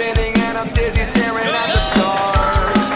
spinning 0.00 0.34
and 0.42 0.58
I'm 0.58 0.68
dizzy 0.74 1.04
staring 1.04 1.46
at 1.46 1.66
the 1.72 1.78
stars. 1.78 2.90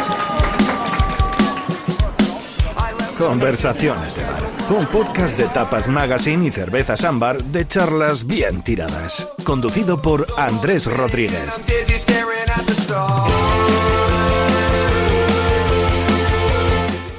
I 2.76 2.92
left 2.98 3.18
Conversaciones 3.18 4.16
de 4.16 4.24
bar. 4.24 4.42
Un 4.70 4.86
podcast 4.86 5.38
de 5.38 5.46
Tapas 5.48 5.88
Magazine 5.88 6.46
y 6.46 6.50
Cervezas 6.50 7.04
Ámbar 7.04 7.42
de 7.42 7.66
charlas 7.68 8.26
bien 8.26 8.62
tiradas. 8.62 9.28
Conducido 9.44 10.00
por 10.00 10.26
Andrés 10.38 10.86
Rodríguez. 10.86 11.44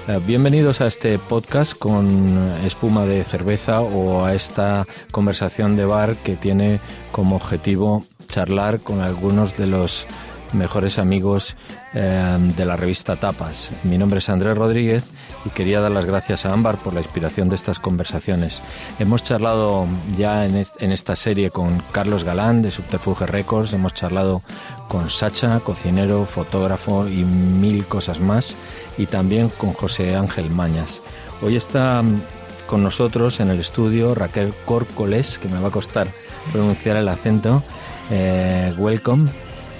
Eh, 0.08 0.20
Bienvenidos 0.26 0.82
a 0.82 0.88
este 0.88 1.20
podcast 1.20 1.78
con 1.78 2.38
espuma 2.66 3.06
de 3.06 3.24
cerveza 3.24 3.82
o 3.82 4.26
a 4.26 4.34
esta 4.34 4.88
conversación 5.12 5.76
de 5.76 5.86
bar 5.86 6.16
que 6.18 6.36
tiene 6.36 6.80
como 7.12 7.36
objetivo 7.36 8.04
charlar 8.40 8.82
con 8.82 9.00
algunos 9.00 9.56
de 9.56 9.66
los 9.66 10.08
mejores 10.52 11.00
amigos 11.00 11.56
eh, 11.94 12.38
de 12.58 12.66
la 12.66 12.76
revista 12.76 13.16
Tapas. 13.16 13.72
Mi 13.86 13.98
nombre 13.98 14.20
es 14.20 14.28
Andrés 14.28 14.58
Rodríguez 14.58 15.10
y 15.46 15.50
quería 15.52 15.80
dar 15.80 15.92
las 15.92 16.06
gracias 16.06 16.46
a 16.46 16.52
Ámbar 16.52 16.78
por 16.80 16.94
la 16.94 17.00
inspiración 17.00 17.48
de 17.48 17.56
estas 17.56 17.80
conversaciones. 17.80 18.62
Hemos 19.00 19.24
charlado 19.24 19.88
ya 20.18 20.44
en, 20.44 20.58
est- 20.58 20.82
en 20.82 20.92
esta 20.92 21.16
serie 21.16 21.50
con 21.50 21.82
Carlos 21.94 22.26
Galán 22.26 22.62
de 22.62 22.72
Subterfuge 22.72 23.26
Records, 23.26 23.72
hemos 23.72 23.94
charlado 23.94 24.42
con 24.90 25.10
Sacha, 25.10 25.62
cocinero, 25.62 26.26
fotógrafo 26.26 27.08
y 27.08 27.24
mil 27.24 27.86
cosas 27.86 28.20
más, 28.20 28.54
y 28.98 29.06
también 29.06 29.48
con 29.48 29.72
José 29.72 30.18
Ángel 30.18 30.50
Mañas. 30.50 31.02
Hoy 31.42 31.56
está 31.56 32.02
mm, 32.02 32.22
con 32.68 32.84
nosotros 32.84 33.40
en 33.40 33.50
el 33.50 33.62
estudio 33.62 34.14
Raquel 34.14 34.54
Córcoles, 34.66 35.40
que 35.40 35.48
me 35.48 35.62
va 35.62 35.70
a 35.70 35.72
costar 35.72 36.08
pronunciar 36.52 36.98
el 36.98 37.08
acento. 37.08 37.64
Eh, 38.12 38.74
welcome, 38.78 39.32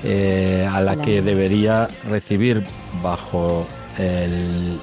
eh, 0.04 0.68
a 0.72 0.82
la 0.82 0.96
que 1.02 1.22
debería 1.22 1.88
recibir 2.08 2.66
bajo 3.04 3.68
el 3.98 4.80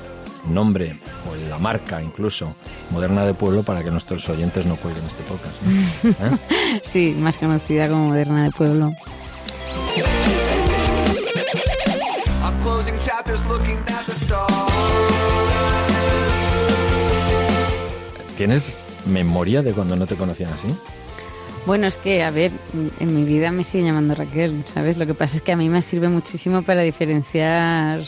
nombre 0.49 0.95
o 1.31 1.35
la 1.49 1.59
marca 1.59 2.03
incluso 2.03 2.51
Moderna 2.91 3.25
de 3.25 3.35
Pueblo 3.35 3.63
para 3.63 3.83
que 3.83 3.91
nuestros 3.91 4.29
oyentes 4.29 4.67
no 4.67 4.77
cuelguen 4.77 5.05
este 5.05 5.23
podcast. 5.25 5.63
¿no? 5.63 6.11
¿Eh? 6.27 6.81
Sí, 6.83 7.17
más 7.19 7.39
conocida 7.39 7.89
como 7.89 8.09
Moderna 8.09 8.45
de 8.45 8.51
Pueblo. 8.51 8.93
¿Tienes 18.37 18.85
memoria 19.07 19.63
de 19.63 19.73
cuando 19.73 19.97
no 19.97 20.07
te 20.07 20.17
conocían 20.17 20.53
así? 20.53 20.69
Bueno, 21.65 21.87
es 21.87 21.97
que, 21.97 22.25
a 22.25 22.31
ver, 22.31 22.51
en 22.99 23.15
mi 23.15 23.25
vida 23.25 23.53
me 23.53 23.63
siguen 23.63 23.87
llamando 23.87 24.15
Raquel, 24.17 24.65
¿sabes? 24.67 24.99
Lo 24.99 25.07
que 25.07 25.15
pasa 25.15 25.37
es 25.37 25.43
que 25.43 25.53
a 25.53 25.57
mí 25.57 25.69
me 25.69 25.81
sirve 25.81 26.09
muchísimo 26.09 26.63
para 26.63 26.81
diferenciar. 26.83 28.01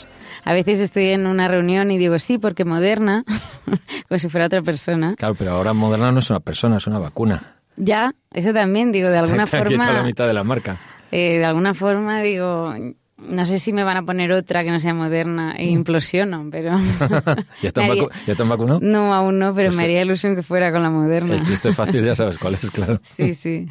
A 0.45 0.53
veces 0.53 0.81
estoy 0.81 1.11
en 1.11 1.27
una 1.27 1.47
reunión 1.47 1.91
y 1.93 1.99
digo, 1.99 2.19
sí, 2.19 2.39
porque 2.39 2.65
Moderna, 2.65 3.25
como 4.09 4.19
si 4.19 4.29
fuera 4.29 4.47
otra 4.47 4.61
persona. 4.63 5.15
Claro, 5.17 5.35
pero 5.37 5.53
ahora 5.53 5.73
Moderna 5.73 6.11
no 6.11 6.19
es 6.19 6.29
una 6.31 6.41
persona, 6.41 6.79
es 6.79 6.87
una 6.89 6.99
vacuna. 6.99 7.43
Ya, 7.77 8.13
eso 8.33 8.53
también, 8.53 8.91
digo, 8.91 9.09
de 9.09 9.19
alguna 9.19 9.45
quitado 9.45 9.65
la 9.65 9.71
forma. 9.71 10.03
mitad 10.03 10.27
de 10.27 10.35
la 10.35 10.45
marca. 10.45 10.77
eh, 11.13 11.39
de 11.39 11.45
alguna 11.45 11.75
forma, 11.75 12.21
digo, 12.23 12.75
no 13.19 13.47
sé 13.47 13.59
si 13.59 13.73
me 13.73 13.85
van 13.85 13.97
a 13.97 14.03
poner 14.03 14.33
otra 14.33 14.65
que 14.65 14.71
no 14.71 14.81
sea 14.81 14.93
moderna 14.95 15.55
e 15.57 15.67
implosiono, 15.67 16.49
pero. 16.51 16.79
¿Ya 17.63 17.71
Me 17.77 17.85
haría- 17.85 18.05
vacu- 18.05 18.11
ya 18.27 18.35
te 18.35 18.43
han 18.43 18.49
vacunado? 18.49 18.81
No, 18.83 19.15
aún 19.15 19.39
no, 19.39 19.55
pero 19.55 19.69
Pues, 19.69 19.77
me 19.77 19.83
eh, 19.83 19.87
haría 19.87 20.03
ilusión 20.03 20.35
que 20.37 20.43
fuera 20.43 20.73
con 20.73 20.83
la 20.83 20.91
moderna. 20.91 21.35
El 21.35 21.43
chiste 21.45 21.73
fácil 21.75 22.05
ya 22.05 22.15
sabes 22.15 22.39
cuál 22.39 22.55
es, 22.55 22.71
claro. 22.71 23.01
Sí, 23.05 23.35
sí. 23.35 23.67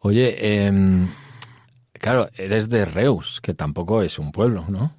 Oye, 0.00 0.66
em, 0.66 1.08
claro, 1.94 2.28
eres 2.36 2.68
de 2.68 2.84
Reus, 2.84 3.40
que 3.40 3.54
tampoco 3.54 4.02
es 4.02 4.18
un 4.18 4.32
pueblo, 4.32 4.64
¿no? 4.68 4.92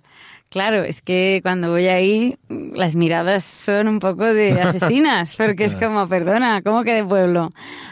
Claro, 0.49 0.83
es 0.83 1.01
que 1.01 1.39
cuando 1.43 1.69
voy 1.71 1.87
ahí 1.87 2.35
las 2.49 2.93
miradas 2.95 3.45
son 3.45 3.87
un 3.87 3.99
poco 3.99 4.25
de 4.25 4.59
asesinas, 4.59 5.33
porque 5.37 5.63
es 5.63 5.77
como, 5.77 6.09
perdona, 6.09 6.61
¿cómo 6.61 6.83
que 6.83 6.93
de 6.93 7.05
pueblo? 7.05 7.51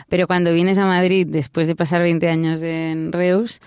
Pero 0.10 0.28
cuando 0.28 0.52
vienes 0.52 0.78
a 0.78 0.86
Madrid 0.86 1.26
después 1.30 1.68
de 1.68 1.78
pasar 1.78 2.02
20 2.02 2.28
años 2.28 2.62
en 2.62 3.14
Reus, 3.14 3.62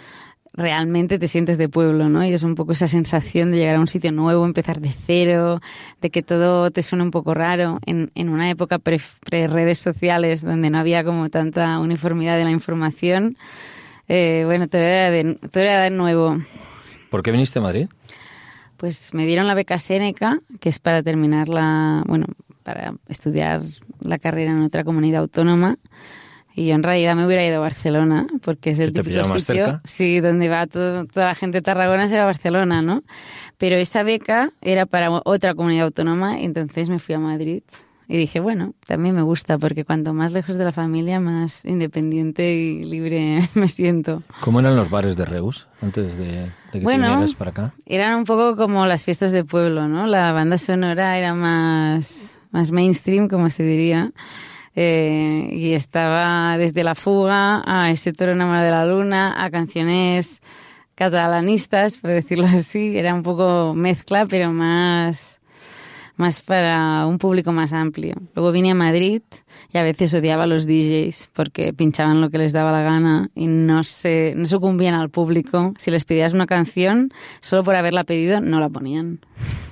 realmente 0.55 1.19
te 1.19 1.29
sientes 1.29 1.59
de 1.59 1.69
pueblo, 1.69 2.09
¿no? 2.09 2.25
Y 2.25 2.33
es 2.33 2.43
un 2.43 2.55
poco 2.55 2.73
esa 2.73 2.87
sensación 2.87 3.51
de 3.51 3.59
llegar 3.59 3.77
a 3.77 3.81
un 3.81 3.89
sitio 3.89 4.13
nuevo, 4.13 4.45
empezar 4.45 4.81
de 4.81 4.91
cero, 4.93 5.61
de 6.01 6.11
que 6.11 6.23
todo 6.23 6.71
te 6.71 6.83
suena 6.83 7.05
un 7.05 7.11
poco 7.11 7.35
raro. 7.35 7.79
En, 7.87 8.11
en 8.15 8.29
una 8.29 8.51
época 8.51 8.79
pre, 8.79 9.01
redes 9.31 9.79
sociales 9.79 10.43
donde 10.43 10.71
no 10.71 10.79
había 10.79 11.05
como 11.05 11.31
tanta 11.31 11.79
uniformidad 11.79 12.37
de 12.37 12.45
la 12.45 12.51
información, 12.51 13.37
eh, 14.09 14.43
bueno, 14.45 14.69
todo 14.69 14.83
era, 14.83 15.11
de, 15.11 15.35
todo 15.51 15.63
era 15.63 15.81
de 15.83 15.91
nuevo. 15.91 16.39
¿Por 17.11 17.23
qué 17.23 17.31
viniste 17.31 17.59
a 17.59 17.63
Madrid? 17.63 17.89
Pues 18.77 19.15
me 19.15 19.27
dieron 19.27 19.47
la 19.47 19.55
beca 19.55 19.79
Seneca, 19.79 20.41
que 20.61 20.69
es 20.69 20.81
para 20.81 21.03
terminar 21.03 21.49
la, 21.49 22.03
bueno, 22.07 22.27
para 22.63 22.95
estudiar 23.09 23.63
la 24.01 24.19
carrera 24.19 24.51
en 24.51 24.63
otra 24.63 24.84
comunidad 24.84 25.23
autónoma. 25.23 25.79
Y 26.55 26.67
yo 26.67 26.75
en 26.75 26.83
realidad 26.83 27.17
me 27.17 27.25
hubiera 27.27 27.47
ido 27.47 27.57
a 27.57 27.61
Barcelona, 27.61 28.27
porque 28.43 28.71
es 28.71 28.79
el 28.79 28.93
¿Que 28.93 29.03
te 29.03 29.09
típico 29.11 29.25
sitio, 29.25 29.41
cerca? 29.67 29.81
sí, 29.85 30.21
donde 30.21 30.49
va 30.49 30.67
todo- 30.67 31.07
toda 31.07 31.27
la 31.27 31.35
gente 31.35 31.59
de 31.59 31.63
Tarragona 31.63 32.09
se 32.09 32.17
va 32.17 32.23
a 32.25 32.27
Barcelona, 32.27 32.83
¿no? 32.83 33.03
Pero 33.59 33.77
esa 33.77 34.03
beca 34.03 34.51
era 34.61 34.85
para 34.87 35.11
otra 35.11 35.55
comunidad 35.55 35.87
autónoma, 35.87 36.41
y 36.41 36.45
entonces 36.45 36.89
me 36.91 36.99
fui 36.99 37.15
a 37.15 37.19
Madrid. 37.19 37.63
Y 38.09 38.19
dije, 38.19 38.41
bueno, 38.41 38.75
también 38.87 39.15
me 39.15 39.23
gusta, 39.23 39.57
porque 39.57 39.87
cuanto 39.87 40.13
más 40.13 40.33
lejos 40.33 40.59
de 40.59 40.65
la 40.65 40.73
familia, 40.73 41.19
más 41.21 41.65
independiente 41.65 42.53
y 42.55 42.83
libre 42.83 43.49
me 43.55 43.69
siento. 43.69 44.23
¿Cómo 44.41 44.61
eran 44.61 44.77
los 44.77 44.91
bares 44.91 45.17
de 45.17 45.25
Reus 45.25 45.67
antes 45.81 46.19
de, 46.19 46.25
de 46.27 46.45
que 46.45 46.51
te 46.73 46.81
Bueno. 46.81 47.07
vinieras 47.09 47.34
para 47.34 47.51
acá? 47.53 47.75
Eran 47.87 48.17
un 48.19 48.25
poco 48.25 48.57
como 48.57 48.84
las 48.84 49.05
fiestas 49.05 49.33
de 49.33 49.45
pueblo, 49.45 49.89
¿no? 49.89 50.07
La 50.07 50.33
banda 50.33 50.59
sonora 50.59 51.17
era 51.17 51.34
más, 51.34 52.39
más 52.51 52.71
mainstream, 52.73 53.29
como 53.29 53.49
se 53.49 53.63
diría. 53.63 54.13
Eh, 54.75 55.50
y 55.53 55.75
estaba 55.75 56.56
desde 56.56 56.83
La 56.83 56.94
Fuga 56.94 57.62
a 57.66 57.91
Ese 57.91 58.12
toro 58.12 58.33
enamorado 58.33 58.65
de 58.65 58.71
la 58.71 58.87
luna, 58.87 59.44
a 59.44 59.50
canciones 59.50 60.41
catalanistas, 60.94 61.99
por 61.99 62.10
decirlo 62.10 62.47
así. 62.53 62.97
Era 62.97 63.15
un 63.15 63.22
poco 63.22 63.75
mezcla, 63.75 64.25
pero 64.27 64.53
más, 64.53 65.41
más 66.22 66.41
para 66.41 67.05
un 67.06 67.19
público 67.19 67.53
más 67.53 67.72
amplio. 67.72 68.15
Luego 68.34 68.53
vine 68.53 68.71
a 68.71 68.75
Madrid 68.75 69.22
y 69.72 69.78
a 69.78 69.83
veces 69.83 70.15
odiaba 70.15 70.44
a 70.44 70.47
los 70.47 70.66
DJs 70.66 71.31
porque 71.34 71.72
pinchaban 71.72 72.21
lo 72.21 72.31
que 72.31 72.38
les 72.38 72.53
daba 72.53 72.72
la 72.72 72.83
gana 72.83 73.28
y 73.34 73.47
no 73.49 73.84
se 73.84 74.34
no 74.37 74.47
sucumbían 74.47 74.94
al 74.94 75.10
público. 75.10 75.75
Si 75.78 75.91
les 75.91 76.05
pedías 76.05 76.33
una 76.33 76.47
canción, 76.47 77.10
solo 77.41 77.65
por 77.65 77.75
haberla 77.75 78.05
pedido, 78.05 78.41
no 78.41 78.60
la 78.60 78.69
ponían. 78.69 79.21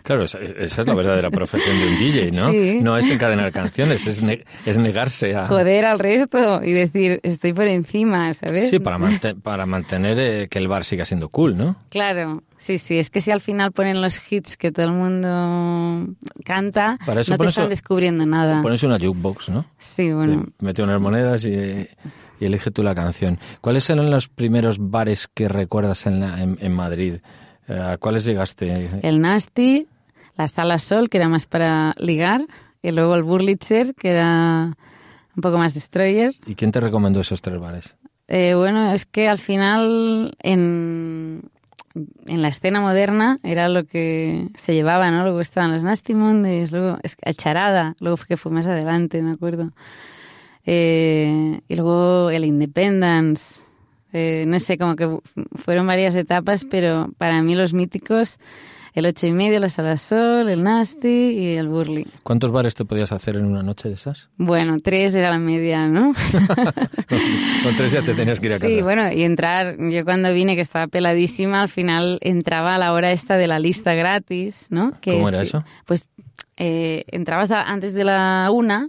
Claro, 0.03 0.25
esa, 0.25 0.39
esa 0.41 0.83
es 0.83 0.89
la 0.89 0.95
verdadera 0.95 1.31
profesión 1.41 1.79
de 1.79 1.87
un 1.87 1.99
DJ, 1.99 2.31
¿no? 2.33 2.51
Sí. 2.51 2.79
No 2.83 2.97
es 2.97 3.07
encadenar 3.09 3.53
canciones, 3.53 4.07
es, 4.07 4.23
ne- 4.23 4.45
es 4.67 4.77
negarse 4.79 5.35
a... 5.37 5.47
Joder 5.47 5.85
al 5.85 5.99
resto 5.99 6.63
y 6.65 6.73
decir, 6.73 7.21
estoy 7.23 7.53
por 7.53 7.69
encima, 7.69 8.33
¿sabes? 8.35 8.71
Sí, 8.71 8.79
para, 8.81 8.99
para 9.43 9.67
mantener 9.67 10.19
eh, 10.19 10.49
que 10.49 10.59
el 10.59 10.69
bar 10.69 10.85
siga 10.85 11.05
siendo 11.05 11.29
cool, 11.29 11.57
¿no? 11.57 11.77
Claro, 11.91 12.43
sí, 12.61 12.79
sí. 12.79 12.99
Es 12.99 13.11
que 13.11 13.21
si 13.21 13.31
al 13.31 13.41
final 13.41 13.73
ponen 13.73 14.01
los 14.01 14.31
hits 14.31 14.57
que 14.57 14.71
todo 14.71 14.87
el 14.87 14.93
mundo 14.93 16.15
canta, 16.45 16.99
Para 17.05 17.23
eso 17.23 17.33
no 17.33 17.39
te 17.39 17.47
están 17.47 17.69
descubriendo 17.71 18.25
nada. 18.27 18.63
Pones 18.63 18.83
una 18.83 18.99
jukebox, 18.99 19.49
¿no? 19.49 19.65
Sí, 19.79 20.13
bueno. 20.13 20.45
Te 20.59 20.65
Mete 20.65 20.83
unas 20.83 21.01
monedas 21.01 21.45
y, 21.45 21.51
y 21.51 22.45
elige 22.45 22.71
tú 22.71 22.83
la 22.83 22.95
canción. 22.95 23.39
¿Cuáles 23.61 23.89
eran 23.91 24.11
los 24.11 24.29
primeros 24.29 24.77
bares 24.79 25.27
que 25.33 25.49
recuerdas 25.49 26.07
en, 26.07 26.21
la- 26.21 26.43
en, 26.43 26.59
en 26.61 26.73
Madrid? 26.73 27.15
Eh, 27.69 27.79
¿A 27.81 27.99
cuáles 27.99 28.25
llegaste? 28.25 28.91
El 29.03 29.21
Nasty, 29.21 29.87
la 30.37 30.49
Sala 30.49 30.79
Sol, 30.79 31.09
que 31.09 31.19
era 31.19 31.29
más 31.29 31.47
para 31.47 31.95
ligar, 31.99 32.43
y 32.83 32.91
luego 32.93 33.15
el 33.15 33.23
Burlitzer, 33.23 33.95
que 33.95 34.09
era 34.11 34.77
un 35.37 35.41
poco 35.43 35.59
más 35.59 35.75
destroyer. 35.75 36.33
¿Y 36.47 36.55
quién 36.55 36.73
te 36.73 36.81
recomendó 36.81 37.21
esos 37.21 37.41
tres 37.43 37.61
bares? 37.61 37.95
Eh, 38.29 38.55
bueno, 38.55 38.93
es 38.93 39.07
que 39.07 39.29
al 39.29 39.39
final 39.39 40.35
en, 40.43 41.43
en 41.95 42.43
la 42.43 42.49
escena 42.49 42.81
moderna 42.81 43.39
era 43.43 43.69
lo 43.69 43.85
que 43.85 44.49
se 44.55 44.75
llevaba, 44.75 45.11
¿no? 45.11 45.23
Luego 45.25 45.41
estaban 45.41 45.73
los 45.73 45.83
Nasty 45.85 46.15
Mondays, 46.15 46.73
luego 46.73 46.99
que- 47.03 47.35
Charada, 47.35 47.95
luego 48.01 48.17
que 48.29 48.37
fue 48.37 48.53
más 48.53 48.67
adelante, 48.67 49.21
me 49.23 49.33
acuerdo. 49.33 49.73
Eh, 50.67 51.61
y 51.69 51.75
luego 51.75 52.31
el 52.31 52.45
Independence. 52.45 53.63
Eh, 54.13 54.45
no 54.49 54.59
sé, 54.61 54.77
como 54.77 54.97
que 54.97 55.07
fu- 55.07 55.23
fueron 55.57 55.87
varias 55.87 56.15
etapas, 56.17 56.65
pero 56.65 57.11
para 57.17 57.43
mí 57.43 57.55
los 57.55 57.73
míticos, 57.73 58.39
el 58.95 59.07
ocho 59.07 59.27
y 59.27 59.33
medio, 59.33 59.61
la 59.61 59.69
Sala 59.71 59.97
Sol, 59.97 60.49
el 60.49 60.63
Nasty 60.63 61.09
y 61.09 61.57
el 61.57 61.69
Burley. 61.69 62.07
¿Cuántos 62.23 62.51
bares 62.53 62.75
te 62.75 62.85
podías 62.85 63.13
hacer 63.13 63.37
en 63.37 63.45
una 63.45 63.63
noche 63.63 63.89
de 63.89 63.95
esas? 63.95 64.29
Bueno, 64.37 64.79
tres 64.83 65.15
era 65.15 65.31
la 65.31 65.39
media, 65.39 65.87
¿no? 65.89 66.13
Con 67.63 67.77
tres 67.77 67.93
ya 67.93 68.03
te 68.03 68.15
tenías 68.15 68.41
que 68.41 68.47
ir 68.47 68.53
a 68.55 68.59
casa. 68.59 68.69
Sí, 68.69 68.83
bueno, 68.83 69.13
y 69.13 69.23
entrar, 69.23 69.77
yo 69.79 70.05
cuando 70.05 70.33
vine 70.33 70.55
que 70.57 70.63
estaba 70.63 70.87
peladísima, 70.89 71.61
al 71.63 71.69
final 71.69 72.19
entraba 72.21 72.75
a 72.75 72.79
la 72.79 72.93
hora 72.93 73.13
esta 73.13 73.37
de 73.37 73.47
la 73.47 73.59
lista 73.59 73.95
gratis, 73.95 74.69
¿no? 74.71 74.93
Que 75.01 75.13
¿Cómo 75.13 75.29
era 75.29 75.43
es- 75.43 75.49
eso? 75.49 75.65
Pues 75.87 76.07
eh, 76.57 77.05
entrabas 77.09 77.51
a- 77.51 77.63
antes 77.63 77.95
de 77.95 78.05
la 78.05 78.49
una, 78.53 78.89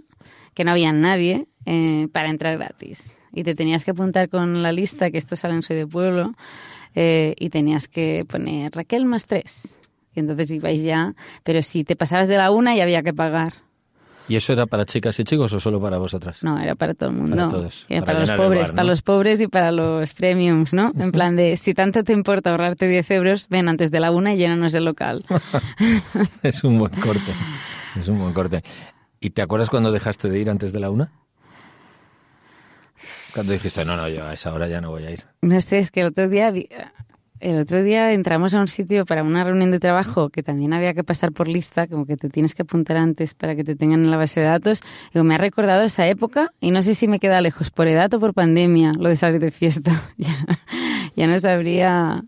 que 0.54 0.64
no 0.64 0.70
había 0.72 0.92
nadie, 0.92 1.46
eh, 1.66 2.08
para 2.12 2.28
entrar 2.30 2.56
gratis. 2.58 3.16
y 3.34 3.44
te 3.44 3.54
tenías 3.54 3.82
que 3.86 3.92
apuntar 3.92 4.28
con 4.28 4.62
la 4.62 4.72
lista, 4.72 5.10
que 5.10 5.16
esto 5.16 5.36
sale 5.36 5.54
en 5.54 5.62
Soy 5.62 5.74
de 5.76 5.86
Pueblo, 5.86 6.34
eh, 6.94 7.34
y 7.38 7.48
tenías 7.48 7.88
que 7.88 8.26
poner 8.28 8.70
Raquel 8.72 9.06
más 9.06 9.24
tres. 9.24 9.74
Y 10.14 10.20
entonces 10.20 10.50
ibais 10.50 10.82
ya, 10.82 11.14
pero 11.42 11.62
si 11.62 11.84
te 11.84 11.96
pasabas 11.96 12.28
de 12.28 12.36
la 12.36 12.50
una 12.50 12.74
ya 12.74 12.82
había 12.82 13.02
que 13.02 13.14
pagar. 13.14 13.54
¿Y 14.28 14.36
eso 14.36 14.52
era 14.52 14.66
para 14.66 14.84
chicas 14.84 15.18
y 15.18 15.24
chicos 15.24 15.52
o 15.52 15.60
solo 15.60 15.80
para 15.80 15.98
vosotras? 15.98 16.42
No, 16.44 16.58
era 16.58 16.74
para 16.74 16.94
todo 16.94 17.10
el 17.10 17.16
mundo. 17.16 17.36
Para 17.36 17.48
todos, 17.48 17.86
Era 17.88 18.04
para 18.04 18.18
para, 18.18 18.36
los 18.36 18.36
pobres, 18.36 18.60
bar, 18.60 18.68
¿no? 18.68 18.74
para 18.76 18.88
los 18.88 19.02
pobres 19.02 19.40
y 19.40 19.48
para 19.48 19.72
los 19.72 20.12
premiums, 20.14 20.72
¿no? 20.72 20.92
En 20.96 21.12
plan 21.12 21.36
de, 21.36 21.56
si 21.56 21.74
tanto 21.74 22.04
te 22.04 22.12
importa 22.12 22.50
ahorrarte 22.50 22.86
10 22.86 23.10
euros, 23.10 23.48
ven 23.48 23.68
antes 23.68 23.90
de 23.90 24.00
la 24.00 24.10
una 24.10 24.34
y 24.34 24.38
llénanos 24.38 24.74
el 24.74 24.84
local. 24.84 25.24
es 26.42 26.62
un 26.62 26.78
buen 26.78 26.92
corte. 26.92 27.32
Es 27.98 28.08
un 28.08 28.18
buen 28.18 28.32
corte. 28.32 28.62
¿Y 29.20 29.30
te 29.30 29.42
acuerdas 29.42 29.70
cuando 29.70 29.90
dejaste 29.92 30.28
de 30.28 30.38
ir 30.38 30.50
antes 30.50 30.72
de 30.72 30.80
la 30.80 30.90
una? 30.90 31.10
Cuando 33.34 33.52
dijiste, 33.52 33.84
no, 33.84 33.96
no, 33.96 34.08
yo 34.08 34.24
a 34.24 34.34
esa 34.34 34.52
hora 34.52 34.68
ya 34.68 34.80
no 34.80 34.90
voy 34.90 35.04
a 35.04 35.10
ir. 35.10 35.24
No 35.42 35.60
sé, 35.60 35.78
es 35.78 35.90
que 35.90 36.02
el 36.02 36.08
otro 36.08 36.28
día, 36.28 36.52
el 37.42 37.58
otro 37.58 37.82
día 37.82 38.12
entramos 38.12 38.54
a 38.54 38.60
un 38.60 38.68
sitio 38.68 39.04
para 39.04 39.24
una 39.24 39.42
reunión 39.42 39.72
de 39.72 39.80
trabajo 39.80 40.30
que 40.30 40.44
también 40.44 40.72
había 40.72 40.94
que 40.94 41.02
pasar 41.02 41.32
por 41.32 41.48
lista, 41.48 41.88
como 41.88 42.06
que 42.06 42.16
te 42.16 42.28
tienes 42.28 42.54
que 42.54 42.62
apuntar 42.62 42.96
antes 42.96 43.34
para 43.34 43.56
que 43.56 43.64
te 43.64 43.74
tengan 43.74 44.04
en 44.04 44.12
la 44.12 44.16
base 44.16 44.38
de 44.38 44.46
datos. 44.46 44.80
Digo, 45.12 45.24
me 45.24 45.34
ha 45.34 45.38
recordado 45.38 45.82
esa 45.82 46.06
época 46.06 46.52
y 46.60 46.70
no 46.70 46.82
sé 46.82 46.94
si 46.94 47.08
me 47.08 47.18
queda 47.18 47.40
lejos 47.40 47.72
por 47.72 47.88
edad 47.88 48.14
o 48.14 48.20
por 48.20 48.32
pandemia 48.32 48.92
lo 48.96 49.08
de 49.08 49.16
salir 49.16 49.40
de 49.40 49.50
fiesta. 49.50 50.02
ya, 51.16 51.26
no 51.26 51.36
sabría 51.40 52.22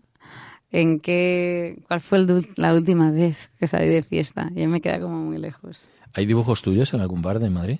en 0.71 0.99
qué, 0.99 1.81
cuál 1.87 2.01
fue 2.01 2.17
el 2.17 2.49
la 2.57 2.73
última 2.73 3.09
vez 3.11 3.51
que 3.57 3.67
salí 3.67 3.87
de 3.87 4.03
fiesta. 4.03 4.51
Ya 4.53 4.67
me 4.67 4.81
queda 4.81 4.99
como 4.99 5.17
muy 5.17 5.37
lejos. 5.37 5.89
¿Hay 6.13 6.25
dibujos 6.25 6.61
tuyos 6.61 6.93
en 6.93 6.99
algún 6.99 7.21
bar 7.21 7.39
de 7.39 7.49
Madrid? 7.49 7.79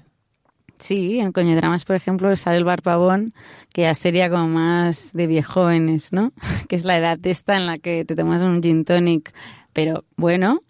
Sí, 0.79 1.19
en 1.19 1.31
Coñodramas, 1.31 1.85
por 1.85 1.95
ejemplo, 1.95 2.35
sale 2.35 2.57
el 2.57 2.63
bar 2.63 2.81
Pavón, 2.81 3.33
que 3.73 3.83
ya 3.83 3.93
sería 3.93 4.29
como 4.29 4.47
más 4.47 5.13
de 5.13 5.27
viejóvenes, 5.27 6.11
¿no? 6.13 6.33
Que 6.67 6.75
es 6.75 6.83
la 6.83 6.97
edad 6.97 7.17
esta 7.23 7.55
en 7.55 7.65
la 7.65 7.77
que 7.77 8.05
te 8.05 8.15
tomas 8.15 8.41
un 8.41 8.61
gin 8.61 8.85
tonic, 8.85 9.33
pero 9.73 10.03
bueno, 10.17 10.61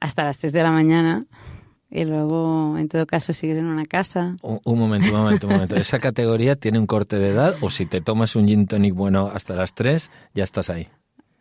hasta 0.00 0.24
las 0.24 0.38
3 0.38 0.52
de 0.52 0.62
la 0.62 0.70
mañana. 0.70 1.24
Y 1.90 2.04
luego, 2.04 2.76
en 2.76 2.88
todo 2.88 3.06
caso, 3.06 3.32
sigues 3.32 3.56
en 3.56 3.64
una 3.64 3.86
casa. 3.86 4.36
Un, 4.42 4.60
un 4.62 4.78
momento, 4.78 5.08
un 5.08 5.22
momento, 5.22 5.46
un 5.46 5.54
momento. 5.54 5.76
¿Esa 5.76 5.98
categoría 5.98 6.54
tiene 6.54 6.78
un 6.78 6.86
corte 6.86 7.18
de 7.18 7.30
edad 7.30 7.56
o 7.62 7.70
si 7.70 7.86
te 7.86 8.02
tomas 8.02 8.36
un 8.36 8.46
gin 8.46 8.66
tonic 8.66 8.94
bueno 8.94 9.30
hasta 9.32 9.56
las 9.56 9.74
3, 9.74 10.10
ya 10.34 10.44
estás 10.44 10.68
ahí? 10.68 10.88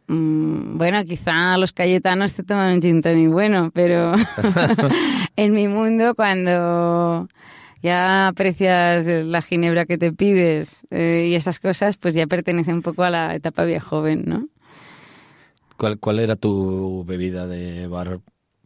Mm, 0.08 0.78
bueno, 0.78 1.04
quizá 1.04 1.58
los 1.58 1.74
cayetanos 1.74 2.34
te 2.34 2.44
toman 2.44 2.76
un 2.76 2.82
gin 2.82 3.02
tonic 3.02 3.30
bueno, 3.30 3.72
pero 3.74 4.14
en 5.36 5.54
mi 5.54 5.68
mundo, 5.68 6.16
cuando 6.16 7.28
ya 7.82 8.28
aprecias 8.28 9.06
la 9.06 9.42
ginebra 9.42 9.86
que 9.86 9.98
te 9.98 10.12
pides 10.14 10.86
eh, 10.92 11.28
y 11.30 11.36
esas 11.36 11.60
cosas, 11.60 11.98
pues 11.98 12.14
ya 12.16 12.28
pertenece 12.28 12.74
un 12.74 12.82
poco 12.82 13.04
a 13.04 13.10
la 13.10 13.36
etapa 13.36 13.64
viejoven, 13.64 14.24
¿no? 14.26 14.48
¿Cuál, 15.78 16.00
¿Cuál 16.00 16.20
era 16.20 16.36
tu 16.36 17.04
bebida 17.06 17.46
de 17.48 17.88
bar 17.88 18.20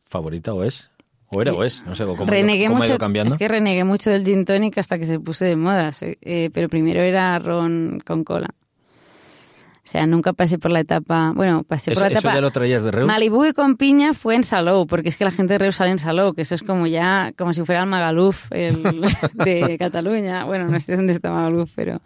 favorita 0.05 0.53
o 0.53 0.63
es? 0.63 0.89
¿O 1.27 1.41
era 1.41 1.53
o 1.53 1.63
es? 1.63 1.85
No 1.85 1.95
sé, 1.95 2.03
cómo, 2.05 2.13
ha 2.13 2.23
ido- 2.23 2.31
renegué 2.31 2.67
cómo 2.67 2.83
ha 2.83 2.87
ido 2.87 2.97
cambiando. 2.97 3.33
es 3.35 3.39
que 3.39 3.47
renegué 3.47 3.83
mucho 3.83 4.09
del 4.09 4.23
gin 4.25 4.45
tonic 4.45 4.77
hasta 4.77 4.97
que 4.97 5.05
se 5.05 5.19
puso 5.19 5.45
de 5.45 5.55
moda, 5.55 5.91
eh, 6.01 6.49
pero 6.53 6.69
primero 6.69 7.01
era 7.01 7.37
ron 7.39 8.01
con 8.05 8.23
cola. 8.23 8.49
O 9.91 9.93
sea, 9.93 10.07
nunca 10.07 10.31
pasé 10.31 10.57
por 10.57 10.71
la 10.71 10.79
etapa, 10.79 11.33
bueno, 11.35 11.65
pasé 11.65 11.91
¿Eso, 11.91 11.99
por 11.99 12.07
la 12.09 12.17
eso 12.17 12.19
etapa... 12.19 12.35
ya 12.35 12.39
lo 12.39 12.51
traías 12.51 12.81
de 12.81 12.91
Reus? 12.91 13.07
Malibu 13.07 13.43
y 13.43 13.51
con 13.51 13.75
piña 13.75 14.13
fue 14.13 14.35
en 14.35 14.45
Salou, 14.45 14.88
porque 14.88 15.09
es 15.09 15.17
que 15.17 15.25
la 15.25 15.31
gente 15.31 15.55
de 15.55 15.57
Reus 15.57 15.75
sale 15.75 15.91
en 15.91 15.99
Salou, 15.99 16.33
que 16.33 16.43
eso 16.43 16.55
es 16.55 16.63
como 16.63 16.88
ya, 16.88 17.33
como 17.38 17.51
si 17.51 17.65
fuera 17.65 17.81
el 17.81 17.89
Magaluf 17.89 18.49
el, 18.51 18.81
de 19.33 19.75
Cataluña. 19.77 20.45
Bueno, 20.45 20.69
no 20.69 20.79
sé 20.79 20.95
dónde 20.95 21.11
está 21.11 21.29
Magaluf, 21.29 21.73
pero... 21.75 22.01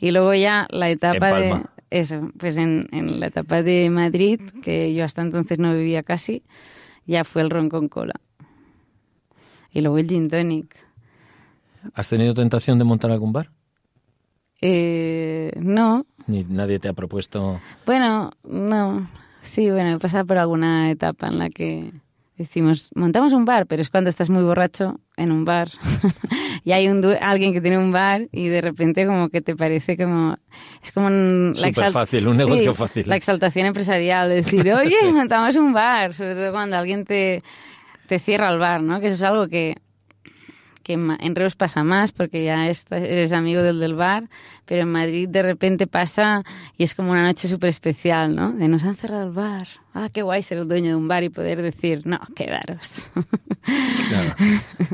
Y 0.00 0.10
luego 0.10 0.34
ya 0.34 0.66
la 0.70 0.90
etapa 0.90 1.30
En 1.30 1.40
de... 1.40 1.50
Palma. 1.50 1.70
Eso, 1.90 2.32
pues 2.36 2.56
en, 2.56 2.88
en 2.90 3.20
la 3.20 3.28
etapa 3.28 3.62
de 3.62 3.90
Madrid, 3.90 4.40
que 4.60 4.92
yo 4.92 5.04
hasta 5.04 5.22
entonces 5.22 5.60
no 5.60 5.72
bebía 5.72 6.02
casi, 6.02 6.42
ya 7.06 7.22
fue 7.22 7.42
el 7.42 7.50
ron 7.50 7.68
con 7.68 7.88
cola. 7.88 8.14
Y 9.70 9.82
luego 9.82 9.98
el 9.98 10.08
gin 10.08 10.28
tonic. 10.28 10.74
¿Has 11.94 12.08
tenido 12.08 12.34
tentación 12.34 12.76
de 12.80 12.84
montar 12.84 13.12
algún 13.12 13.32
bar? 13.32 13.50
Eh, 14.60 15.52
no, 15.60 16.06
Ni 16.26 16.44
nadie 16.44 16.78
te 16.78 16.88
ha 16.88 16.92
propuesto... 16.92 17.60
Bueno, 17.86 18.32
no. 18.44 19.08
Sí, 19.42 19.70
bueno, 19.70 19.90
he 19.96 19.98
pasado 19.98 20.26
por 20.26 20.38
alguna 20.38 20.90
etapa 20.90 21.28
en 21.28 21.38
la 21.38 21.48
que 21.50 21.92
decimos, 22.36 22.90
montamos 22.94 23.32
un 23.32 23.44
bar, 23.44 23.66
pero 23.66 23.82
es 23.82 23.90
cuando 23.90 24.08
estás 24.10 24.30
muy 24.30 24.42
borracho 24.42 24.98
en 25.16 25.30
un 25.30 25.44
bar 25.44 25.68
y 26.64 26.72
hay 26.72 26.88
un 26.88 27.04
alguien 27.20 27.52
que 27.52 27.60
tiene 27.60 27.76
un 27.78 27.92
bar 27.92 28.28
y 28.32 28.48
de 28.48 28.60
repente 28.62 29.06
como 29.06 29.28
que 29.28 29.40
te 29.42 29.56
parece 29.56 29.96
como... 29.96 30.36
Es 30.82 30.92
como 30.92 31.08
un- 31.08 31.52
Súper 31.56 31.90
fácil, 31.92 32.28
un 32.28 32.36
negocio 32.38 32.72
Sí, 32.72 32.78
fácil. 32.78 33.08
La 33.08 33.16
exaltación 33.16 33.66
empresarial, 33.66 34.28
de 34.28 34.36
decir, 34.36 34.72
oye, 34.72 35.12
montamos 35.12 35.56
un 35.56 35.72
bar, 35.72 36.14
sobre 36.14 36.34
todo 36.34 36.50
cuando 36.52 36.76
alguien 36.76 37.04
te, 37.04 37.42
te 38.06 38.18
cierra 38.18 38.50
el 38.50 38.58
bar, 38.58 38.82
¿no? 38.82 39.00
Que 39.00 39.08
eso 39.08 39.16
es 39.16 39.22
algo 39.22 39.48
que 39.48 39.76
que 40.90 41.16
en 41.24 41.34
Reus 41.36 41.54
pasa 41.54 41.84
más 41.84 42.10
porque 42.12 42.42
ya 42.44 42.66
eres 42.66 43.32
amigo 43.32 43.62
del 43.62 43.78
del 43.80 43.94
bar, 43.94 44.28
pero 44.66 44.82
en 44.82 44.90
Madrid 44.90 45.28
de 45.28 45.42
repente 45.42 45.86
pasa 45.86 46.42
y 46.76 46.82
es 46.84 46.94
como 46.94 47.12
una 47.12 47.22
noche 47.22 47.46
súper 47.48 47.70
especial, 47.70 48.34
¿no? 48.34 48.52
De 48.52 48.66
nos 48.68 48.82
han 48.84 48.96
cerrado 48.96 49.24
el 49.28 49.32
bar. 49.32 49.66
Ah, 49.94 50.08
qué 50.12 50.22
guay 50.22 50.42
ser 50.42 50.58
el 50.58 50.68
dueño 50.68 50.88
de 50.90 50.94
un 50.96 51.06
bar 51.08 51.22
y 51.24 51.28
poder 51.28 51.62
decir, 51.62 52.02
no, 52.06 52.18
quedaros. 52.34 53.08
Claro. 54.08 54.34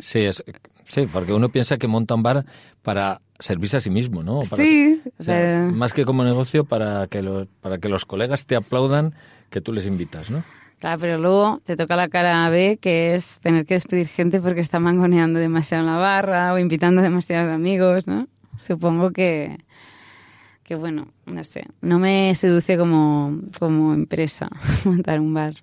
Sí, 0.02 0.20
es, 0.20 0.44
sí, 0.84 1.08
porque 1.10 1.32
uno 1.32 1.48
piensa 1.48 1.78
que 1.78 1.86
monta 1.86 2.14
un 2.14 2.22
bar 2.22 2.44
para 2.82 3.20
servirse 3.38 3.76
a 3.76 3.80
sí 3.80 3.90
mismo, 3.90 4.22
¿no? 4.22 4.40
Para 4.50 4.64
Sí, 4.64 5.00
ser- 5.02 5.12
o 5.18 5.22
sea, 5.22 5.34
o 5.34 5.40
sea- 5.40 5.70
más 5.72 5.92
que 5.92 6.04
como 6.04 6.24
negocio 6.24 6.64
para 6.64 7.06
que, 7.06 7.22
los, 7.22 7.46
para 7.62 7.78
que 7.78 7.88
los 7.88 8.04
colegas 8.04 8.44
te 8.46 8.56
aplaudan 8.56 9.14
que 9.50 9.60
tú 9.60 9.72
les 9.72 9.86
invitas, 9.86 10.30
¿no? 10.30 10.42
Claro, 10.78 11.00
pero 11.00 11.18
luego 11.18 11.60
te 11.64 11.74
toca 11.76 11.96
la 11.96 12.08
cara 12.08 12.48
B, 12.50 12.78
que 12.80 13.14
es 13.14 13.40
tener 13.40 13.64
que 13.64 13.74
despedir 13.74 14.08
gente 14.08 14.40
porque 14.40 14.60
está 14.60 14.78
mangoneando 14.78 15.38
demasiado 15.38 15.84
en 15.84 15.90
la 15.90 15.96
barra 15.96 16.52
o 16.52 16.58
invitando 16.58 17.00
demasiados 17.00 17.52
amigos, 17.52 18.06
¿no? 18.06 18.28
Supongo 18.58 19.10
que, 19.10 19.58
que 20.64 20.74
bueno, 20.74 21.08
no 21.24 21.44
sé, 21.44 21.66
no 21.80 21.98
me 21.98 22.34
seduce 22.34 22.76
como, 22.76 23.40
como 23.58 23.94
empresa 23.94 24.50
montar 24.84 25.20
un 25.20 25.32
bar. 25.32 25.54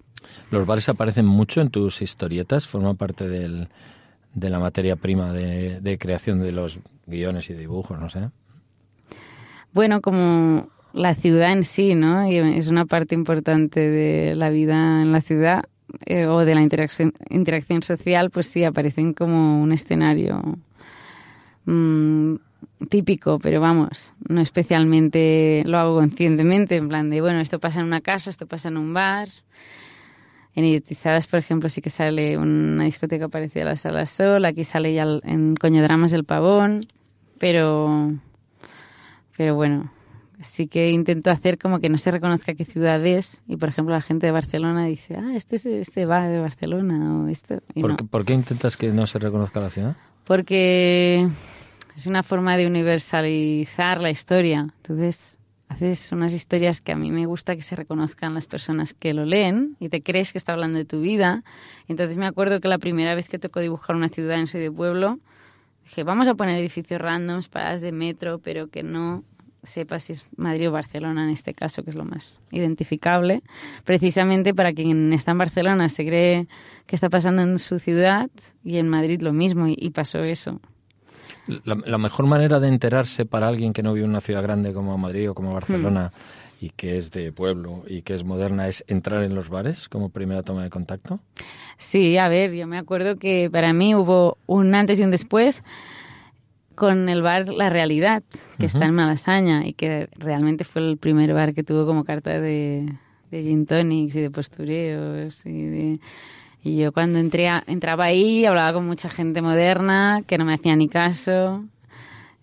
Los 0.50 0.66
bares 0.66 0.90
aparecen 0.90 1.26
mucho 1.26 1.62
en 1.62 1.70
tus 1.70 2.02
historietas, 2.02 2.68
forman 2.68 2.98
parte 2.98 3.28
del, 3.28 3.68
de 4.34 4.50
la 4.50 4.60
materia 4.60 4.96
prima 4.96 5.32
de, 5.32 5.80
de 5.80 5.98
creación 6.00 6.40
de 6.40 6.52
los 6.52 6.80
guiones 7.06 7.50
y 7.52 7.54
dibujos, 7.54 8.00
no 8.00 8.10
sé. 8.10 8.30
Bueno, 9.74 10.02
como 10.02 10.70
la 10.94 11.16
ciudad 11.16 11.52
en 11.52 11.64
sí, 11.64 11.96
¿no? 11.96 12.32
Y 12.32 12.38
es 12.38 12.70
una 12.70 12.86
parte 12.86 13.16
importante 13.16 13.80
de 13.80 14.36
la 14.36 14.50
vida 14.50 15.02
en 15.02 15.12
la 15.12 15.22
ciudad 15.22 15.64
eh, 16.06 16.26
o 16.26 16.46
de 16.46 16.56
la 16.56 16.62
interacción, 16.62 17.14
interacción 17.30 17.82
social, 17.82 18.30
pues 18.30 18.48
sí, 18.48 18.64
aparecen 18.64 19.14
como 19.14 19.62
un 19.62 19.72
escenario 19.72 20.42
mm, 21.66 22.36
típico, 22.90 23.40
pero 23.40 23.60
vamos, 23.60 24.14
no 24.28 24.42
especialmente 24.42 25.64
lo 25.66 25.78
hago 25.80 25.96
conscientemente, 25.96 26.76
en 26.76 26.90
plan 26.90 27.10
de, 27.10 27.22
bueno, 27.22 27.40
esto 27.40 27.60
pasa 27.60 27.80
en 27.80 27.88
una 27.88 28.02
casa, 28.02 28.30
esto 28.30 28.48
pasa 28.48 28.70
en 28.70 28.78
un 28.78 28.94
bar. 28.94 29.28
En 30.56 30.66
Idiotizadas, 30.66 31.26
por 31.26 31.40
ejemplo, 31.40 31.68
sí 31.68 31.82
que 31.82 31.90
sale 31.90 32.38
una 32.38 32.84
discoteca 32.84 33.28
parecida 33.28 33.64
a 33.64 33.68
la 33.70 33.76
Sala 33.76 34.06
Sol, 34.06 34.46
aquí 34.46 34.64
sale 34.64 34.94
ya 34.94 35.08
en 35.24 35.56
Coñodramas 35.56 36.14
el 36.14 36.26
Pavón, 36.26 36.82
pero 37.40 38.14
pero 39.36 39.56
bueno, 39.56 39.92
sí 40.44 40.68
que 40.68 40.92
intento 40.92 41.32
hacer 41.32 41.58
como 41.58 41.80
que 41.80 41.90
no 41.90 41.98
se 41.98 42.12
reconozca 42.12 42.54
qué 42.54 42.66
ciudad 42.66 43.06
es. 43.06 43.42
Y 43.48 43.58
por 43.58 43.70
ejemplo, 43.70 43.94
la 43.94 44.02
gente 44.02 44.28
de 44.28 44.32
Barcelona 44.32 44.86
dice, 44.86 45.16
ah, 45.16 45.36
este 45.36 45.56
es 45.56 45.66
este 45.66 46.06
va 46.06 46.28
de 46.28 46.40
Barcelona 46.40 47.22
o 47.24 47.28
esto. 47.28 47.62
¿Por, 47.80 47.90
no. 47.92 48.08
por 48.08 48.26
qué 48.26 48.34
intentas 48.34 48.78
que 48.78 48.90
no 48.90 49.08
se 49.08 49.20
reconozca 49.20 49.60
la 49.60 49.70
ciudad? 49.70 49.96
Porque 50.26 51.28
es 51.96 52.08
una 52.08 52.24
forma 52.24 52.58
de 52.58 52.68
universalizar 52.68 54.02
la 54.02 54.10
historia. 54.10 54.74
Entonces, 54.78 55.38
haces 55.74 56.12
unas 56.12 56.34
historias 56.34 56.82
que 56.82 56.92
a 56.92 56.96
mí 56.96 57.12
me 57.12 57.26
gusta 57.26 57.56
que 57.56 57.62
se 57.62 57.76
reconozcan 57.76 58.34
las 58.34 58.46
personas 58.46 58.94
que 58.94 59.14
lo 59.14 59.26
leen 59.26 59.76
y 59.80 59.90
te 59.90 60.02
crees 60.02 60.32
que 60.32 60.38
está 60.38 60.54
hablando 60.54 60.78
de 60.78 60.86
tu 60.86 61.02
vida. 61.02 61.44
Entonces 61.88 62.18
me 62.18 62.26
acuerdo 62.26 62.60
que 62.60 62.68
la 62.68 62.78
primera 62.78 63.16
vez 63.16 63.30
que 63.30 63.40
tocó 63.40 63.60
dibujar 63.60 63.96
una 63.96 64.10
ciudad 64.10 64.40
en 64.40 64.48
Soy 64.48 64.62
de 64.62 64.72
Pueblo, 64.72 65.20
dije, 65.84 66.04
vamos 66.04 66.28
a 66.28 66.36
poner 66.36 66.60
edificios 66.60 67.02
randoms, 67.02 67.50
paradas 67.50 67.82
de 67.82 67.92
metro, 67.92 68.40
pero 68.40 68.68
que 68.68 68.84
no 68.84 69.24
sepa 69.64 70.00
si 70.00 70.14
es 70.14 70.26
Madrid 70.36 70.70
o 70.70 70.72
Barcelona 70.72 71.24
en 71.24 71.30
este 71.30 71.54
caso, 71.54 71.84
que 71.84 71.90
es 71.90 71.96
lo 71.96 72.06
más 72.06 72.42
identificable, 72.52 73.42
precisamente 73.84 74.54
para 74.54 74.74
quien 74.74 75.14
está 75.14 75.32
en 75.32 75.38
Barcelona 75.38 75.90
se 75.90 76.06
cree 76.06 76.48
que 76.86 76.96
está 76.96 77.10
pasando 77.10 77.42
en 77.42 77.60
su 77.60 77.80
ciudad 77.80 78.30
y 78.64 78.78
en 78.78 78.90
Madrid 78.90 79.22
lo 79.22 79.34
mismo, 79.34 79.68
y, 79.68 79.76
y 79.78 79.92
pasó 79.92 80.24
eso. 80.24 80.60
La, 81.66 81.76
la 81.86 81.98
mejor 81.98 82.26
manera 82.26 82.60
de 82.60 82.70
enterarse 82.70 83.26
para 83.26 83.48
alguien 83.48 83.74
que 83.74 83.84
no 83.84 83.94
vive 83.94 84.06
en 84.06 84.12
una 84.12 84.22
ciudad 84.22 84.42
grande 84.42 84.74
como 84.74 84.98
Madrid 84.98 85.30
o 85.30 85.34
como 85.34 85.54
Barcelona 85.54 86.12
y 86.62 86.70
que 86.70 86.98
es 86.98 87.12
de 87.12 87.34
pueblo 87.34 87.84
y 87.88 88.04
que 88.04 88.14
es 88.14 88.24
moderna 88.24 88.70
es 88.70 88.86
entrar 88.88 89.22
en 89.24 89.36
los 89.36 89.50
bares 89.50 89.90
como 89.90 90.10
primera 90.10 90.44
toma 90.44 90.64
de 90.64 90.70
contacto. 90.70 91.20
Sí, 91.78 92.18
a 92.18 92.30
ver, 92.30 92.54
yo 92.54 92.68
me 92.68 92.78
acuerdo 92.78 93.18
que 93.18 93.50
para 93.52 93.74
mí 93.74 93.94
hubo 93.96 94.38
un 94.46 94.74
antes 94.74 94.98
y 95.00 95.04
un 95.04 95.12
después. 95.12 95.62
Con 96.76 97.10
el 97.10 97.22
bar 97.22 97.50
La 97.50 97.70
Realidad, 97.70 98.24
que 98.60 98.66
está 98.66 98.86
en 98.86 98.96
Malasaña 98.96 99.66
y 99.66 99.74
que 99.74 100.10
realmente 100.18 100.64
fue 100.64 100.88
el 100.88 100.98
primer 100.98 101.34
bar 101.34 101.54
que 101.54 101.64
tuvo 101.64 101.86
como 101.86 102.04
carta 102.04 102.40
de, 102.40 102.92
de 103.32 103.42
gin 103.44 103.66
tonics 103.66 104.16
y 104.16 104.22
de 104.22 104.32
postureos 104.32 105.46
y 105.46 105.66
de... 105.66 106.00
Y 106.66 106.78
yo 106.78 106.94
cuando 106.94 107.20
entré 107.20 107.50
entraba 107.68 108.06
ahí 108.06 108.46
hablaba 108.46 108.72
con 108.72 108.88
mucha 108.88 109.10
gente 109.10 109.42
moderna 109.42 110.24
que 110.26 110.38
no 110.38 110.46
me 110.46 110.54
hacía 110.54 110.78
ni 110.78 110.88
caso 110.88 111.66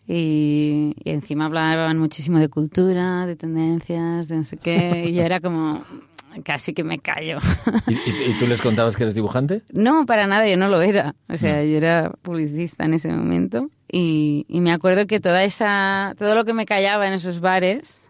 y, 0.06 0.94
y, 1.02 1.10
encima 1.10 1.46
hablaban 1.46 1.96
muchísimo 1.96 2.38
de 2.38 2.48
cultura, 2.48 3.24
de 3.24 3.36
tendencias, 3.36 4.28
de 4.28 4.36
no 4.36 4.44
sé 4.44 4.58
qué 4.58 5.06
y 5.08 5.14
yo 5.14 5.22
era 5.22 5.40
como 5.40 5.80
casi 6.44 6.72
que 6.72 6.84
me 6.84 6.98
callo. 6.98 7.38
¿Y, 7.86 7.94
y, 7.94 8.36
tú 8.38 8.46
les 8.46 8.60
contabas 8.60 8.96
que 8.96 9.04
eres 9.04 9.14
dibujante? 9.14 9.62
No, 9.72 10.06
para 10.06 10.26
nada, 10.26 10.48
yo 10.48 10.56
no 10.56 10.68
lo 10.68 10.80
era. 10.82 11.14
O 11.28 11.36
sea, 11.36 11.58
no. 11.58 11.64
yo 11.64 11.76
era 11.76 12.12
publicista 12.22 12.84
en 12.84 12.94
ese 12.94 13.10
momento 13.10 13.70
y, 13.90 14.46
y, 14.48 14.60
me 14.60 14.72
acuerdo 14.72 15.06
que 15.06 15.20
toda 15.20 15.44
esa, 15.44 16.14
todo 16.18 16.34
lo 16.34 16.44
que 16.44 16.54
me 16.54 16.66
callaba 16.66 17.06
en 17.06 17.12
esos 17.12 17.40
bares 17.40 18.08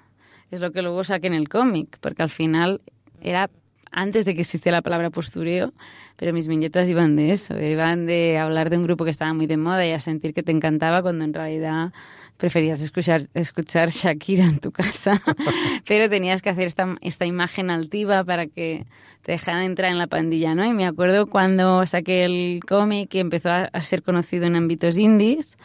es 0.50 0.61
lo 0.61 0.73
que 0.73 0.83
luego 0.83 1.05
saqué 1.05 1.29
en 1.29 1.35
el 1.35 1.49
cómic, 1.49 1.99
porque 2.00 2.23
al 2.23 2.31
final 2.31 2.83
era 3.21 3.50
antes 3.93 4.25
de 4.25 4.35
que 4.35 4.43
existiera 4.43 4.79
la 4.79 4.83
palabra 4.83 5.11
postureo, 5.11 5.73
pero 6.17 6.33
mis 6.33 6.49
viñetas 6.49 6.89
iban 6.89 7.17
de 7.17 7.33
eso, 7.33 7.59
iban 7.59 8.07
de 8.07 8.39
hablar 8.39 8.71
de 8.71 8.77
un 8.77 8.85
grupo 8.85 9.05
que 9.05 9.11
estaba 9.11 9.33
muy 9.35 9.47
de 9.47 9.57
moda 9.57 9.85
y 9.87 9.93
a 9.93 10.00
sentir 10.00 10.33
que 10.33 10.43
te 10.43 10.53
encantaba 10.53 11.03
cuando 11.03 11.25
en 11.25 11.35
realidad 11.35 11.93
preferías 12.41 12.81
escuchar, 12.81 13.29
escuchar 13.35 13.91
Shakira 13.91 14.45
en 14.45 14.59
tu 14.59 14.73
casa, 14.73 15.21
pero 15.87 16.09
tenías 16.09 16.43
que 16.43 16.49
hacer 16.49 16.65
esta, 16.65 16.97
esta 17.03 17.27
imagen 17.27 17.71
altiva 17.71 18.25
para 18.25 18.47
que 18.47 18.87
te 19.23 19.33
dejaran 19.33 19.63
entrar 19.63 19.93
en 19.93 19.99
la 19.99 20.07
pandilla, 20.07 20.55
¿no? 20.55 20.65
Y 20.65 20.73
me 20.73 20.87
acuerdo 20.87 21.27
cuando 21.27 21.87
saqué 21.87 22.25
el 22.25 22.61
cómic 22.67 23.15
y 23.15 23.19
empezó 23.21 23.51
a, 23.51 23.65
a 23.65 23.83
ser 23.83 24.03
conocido 24.03 24.47
en 24.47 24.57
ámbitos 24.57 24.97
indies, 24.97 25.59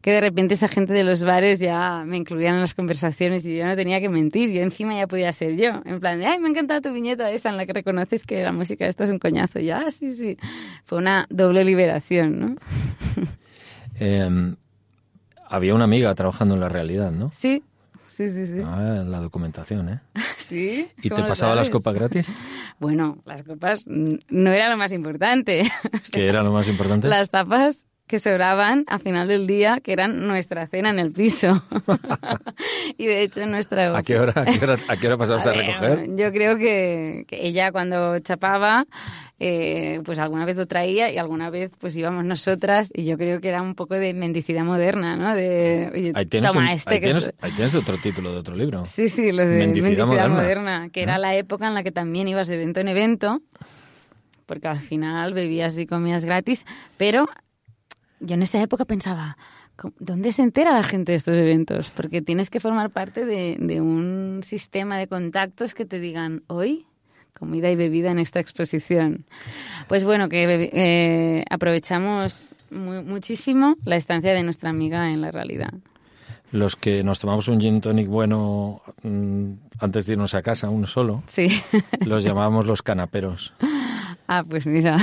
que 0.00 0.12
de 0.12 0.20
repente 0.22 0.54
esa 0.54 0.68
gente 0.68 0.94
de 0.94 1.04
los 1.04 1.22
bares 1.22 1.60
ya 1.60 2.04
me 2.06 2.16
incluían 2.16 2.54
en 2.54 2.62
las 2.62 2.74
conversaciones 2.74 3.44
y 3.44 3.56
yo 3.58 3.66
no 3.66 3.76
tenía 3.76 4.00
que 4.00 4.08
mentir, 4.08 4.50
yo 4.50 4.62
encima 4.62 4.94
ya 4.96 5.06
podía 5.06 5.30
ser 5.32 5.56
yo, 5.56 5.82
en 5.84 6.00
plan 6.00 6.18
de, 6.18 6.26
ay, 6.26 6.38
me 6.38 6.48
ha 6.48 6.50
encantado 6.50 6.80
tu 6.80 6.92
viñeta 6.92 7.30
esa 7.30 7.50
en 7.50 7.58
la 7.58 7.66
que 7.66 7.74
reconoces 7.74 8.26
que 8.26 8.42
la 8.42 8.52
música 8.52 8.86
esta 8.86 9.04
es 9.04 9.10
un 9.10 9.18
coñazo, 9.18 9.60
ya, 9.60 9.84
ah, 9.86 9.90
sí, 9.90 10.10
sí, 10.14 10.38
fue 10.84 10.98
una 10.98 11.26
doble 11.28 11.64
liberación, 11.64 12.40
¿no? 12.40 12.56
eh, 14.00 14.54
había 15.54 15.74
una 15.74 15.84
amiga 15.84 16.14
trabajando 16.14 16.54
en 16.54 16.60
la 16.60 16.68
realidad, 16.68 17.10
¿no? 17.10 17.30
Sí, 17.32 17.62
sí, 18.06 18.28
sí, 18.28 18.46
sí. 18.46 18.60
Ah, 18.64 19.04
la 19.06 19.20
documentación, 19.20 19.88
¿eh? 19.88 20.00
Sí. 20.36 20.88
¿Y 21.02 21.08
te 21.08 21.22
pasaba 21.22 21.54
las 21.54 21.70
copas 21.70 21.94
gratis? 21.94 22.28
Bueno, 22.80 23.18
las 23.24 23.44
copas 23.44 23.84
no 23.86 24.50
era 24.50 24.68
lo 24.68 24.76
más 24.76 24.92
importante. 24.92 25.62
¿Qué 26.12 26.26
era 26.26 26.42
lo 26.42 26.50
más 26.50 26.66
importante? 26.68 27.06
Las 27.06 27.30
tapas 27.30 27.86
que 28.06 28.18
sobraban 28.18 28.84
a 28.86 28.98
final 28.98 29.28
del 29.28 29.46
día, 29.46 29.80
que 29.82 29.92
eran 29.92 30.26
nuestra 30.26 30.66
cena 30.66 30.90
en 30.90 30.98
el 30.98 31.12
piso. 31.12 31.64
y 32.98 33.06
de 33.06 33.22
hecho 33.22 33.46
nuestra... 33.46 33.96
¿A 33.96 34.02
qué 34.02 34.18
hora, 34.18 34.32
a 34.36 34.44
qué 34.44 34.64
hora, 34.64 34.78
a 34.88 34.96
qué 34.96 35.06
hora 35.06 35.16
pasabas 35.16 35.46
a, 35.46 35.50
a 35.50 35.54
recoger? 35.54 36.14
Yo 36.14 36.32
creo 36.32 36.58
que, 36.58 37.24
que 37.26 37.46
ella 37.46 37.72
cuando 37.72 38.18
chapaba, 38.18 38.86
eh, 39.40 40.00
pues 40.04 40.18
alguna 40.18 40.44
vez 40.44 40.56
lo 40.56 40.66
traía 40.66 41.10
y 41.10 41.18
alguna 41.18 41.50
vez 41.50 41.70
pues 41.78 41.96
íbamos 41.96 42.24
nosotras 42.24 42.90
y 42.94 43.04
yo 43.04 43.16
creo 43.16 43.40
que 43.40 43.48
era 43.48 43.62
un 43.62 43.74
poco 43.74 43.94
de 43.94 44.12
mendicidad 44.12 44.64
moderna, 44.64 45.16
¿no? 45.16 45.34
De, 45.34 45.90
oye, 45.92 46.12
ahí 46.14 46.26
tienes, 46.26 46.52
toma 46.52 46.64
un, 46.64 46.68
este 46.68 46.94
ahí, 46.94 47.00
que 47.00 47.06
tienes, 47.06 47.24
es... 47.24 47.34
ahí 47.40 47.52
tienes 47.52 47.74
otro 47.74 47.96
título 47.96 48.32
de 48.32 48.38
otro 48.38 48.54
libro. 48.54 48.84
Sí, 48.86 49.08
sí, 49.08 49.32
lo 49.32 49.46
de 49.46 49.58
mendicidad, 49.58 49.88
mendicidad 49.88 50.06
moderna. 50.06 50.34
moderna, 50.34 50.88
que 50.92 51.00
¿no? 51.00 51.12
era 51.12 51.18
la 51.18 51.34
época 51.34 51.66
en 51.66 51.74
la 51.74 51.82
que 51.82 51.90
también 51.90 52.28
ibas 52.28 52.48
de 52.48 52.56
evento 52.56 52.80
en 52.80 52.88
evento 52.88 53.40
porque 54.46 54.68
al 54.68 54.80
final 54.80 55.32
bebías 55.32 55.76
y 55.78 55.86
comías 55.86 56.24
gratis, 56.24 56.66
pero 56.96 57.28
yo 58.20 58.34
en 58.34 58.42
esa 58.42 58.60
época 58.60 58.84
pensaba, 58.84 59.36
¿dónde 59.98 60.32
se 60.32 60.42
entera 60.42 60.72
la 60.72 60.84
gente 60.84 61.12
de 61.12 61.16
estos 61.16 61.36
eventos? 61.36 61.90
Porque 61.90 62.22
tienes 62.22 62.50
que 62.50 62.60
formar 62.60 62.90
parte 62.90 63.24
de, 63.24 63.56
de 63.58 63.80
un 63.80 64.40
sistema 64.44 64.98
de 64.98 65.08
contactos 65.08 65.74
que 65.74 65.84
te 65.84 66.00
digan, 66.00 66.42
hoy 66.46 66.86
comida 67.38 67.70
y 67.70 67.76
bebida 67.76 68.10
en 68.10 68.18
esta 68.18 68.40
exposición. 68.40 69.26
Pues 69.88 70.04
bueno, 70.04 70.28
que 70.28 70.70
eh, 70.72 71.44
aprovechamos 71.50 72.54
muy, 72.70 73.02
muchísimo 73.02 73.76
la 73.84 73.96
estancia 73.96 74.32
de 74.32 74.42
nuestra 74.42 74.70
amiga 74.70 75.10
en 75.10 75.20
la 75.20 75.30
realidad. 75.30 75.74
Los 76.52 76.76
que 76.76 77.02
nos 77.02 77.18
tomamos 77.18 77.48
un 77.48 77.60
gin 77.60 77.80
tonic 77.80 78.06
bueno 78.06 78.80
mmm, 79.02 79.52
antes 79.80 80.06
de 80.06 80.12
irnos 80.12 80.34
a 80.34 80.42
casa, 80.42 80.70
uno 80.70 80.86
solo, 80.86 81.24
sí. 81.26 81.48
los 82.06 82.22
llamábamos 82.24 82.66
los 82.66 82.82
canaperos. 82.82 83.52
Ah, 84.26 84.42
pues 84.48 84.66
mira. 84.66 84.96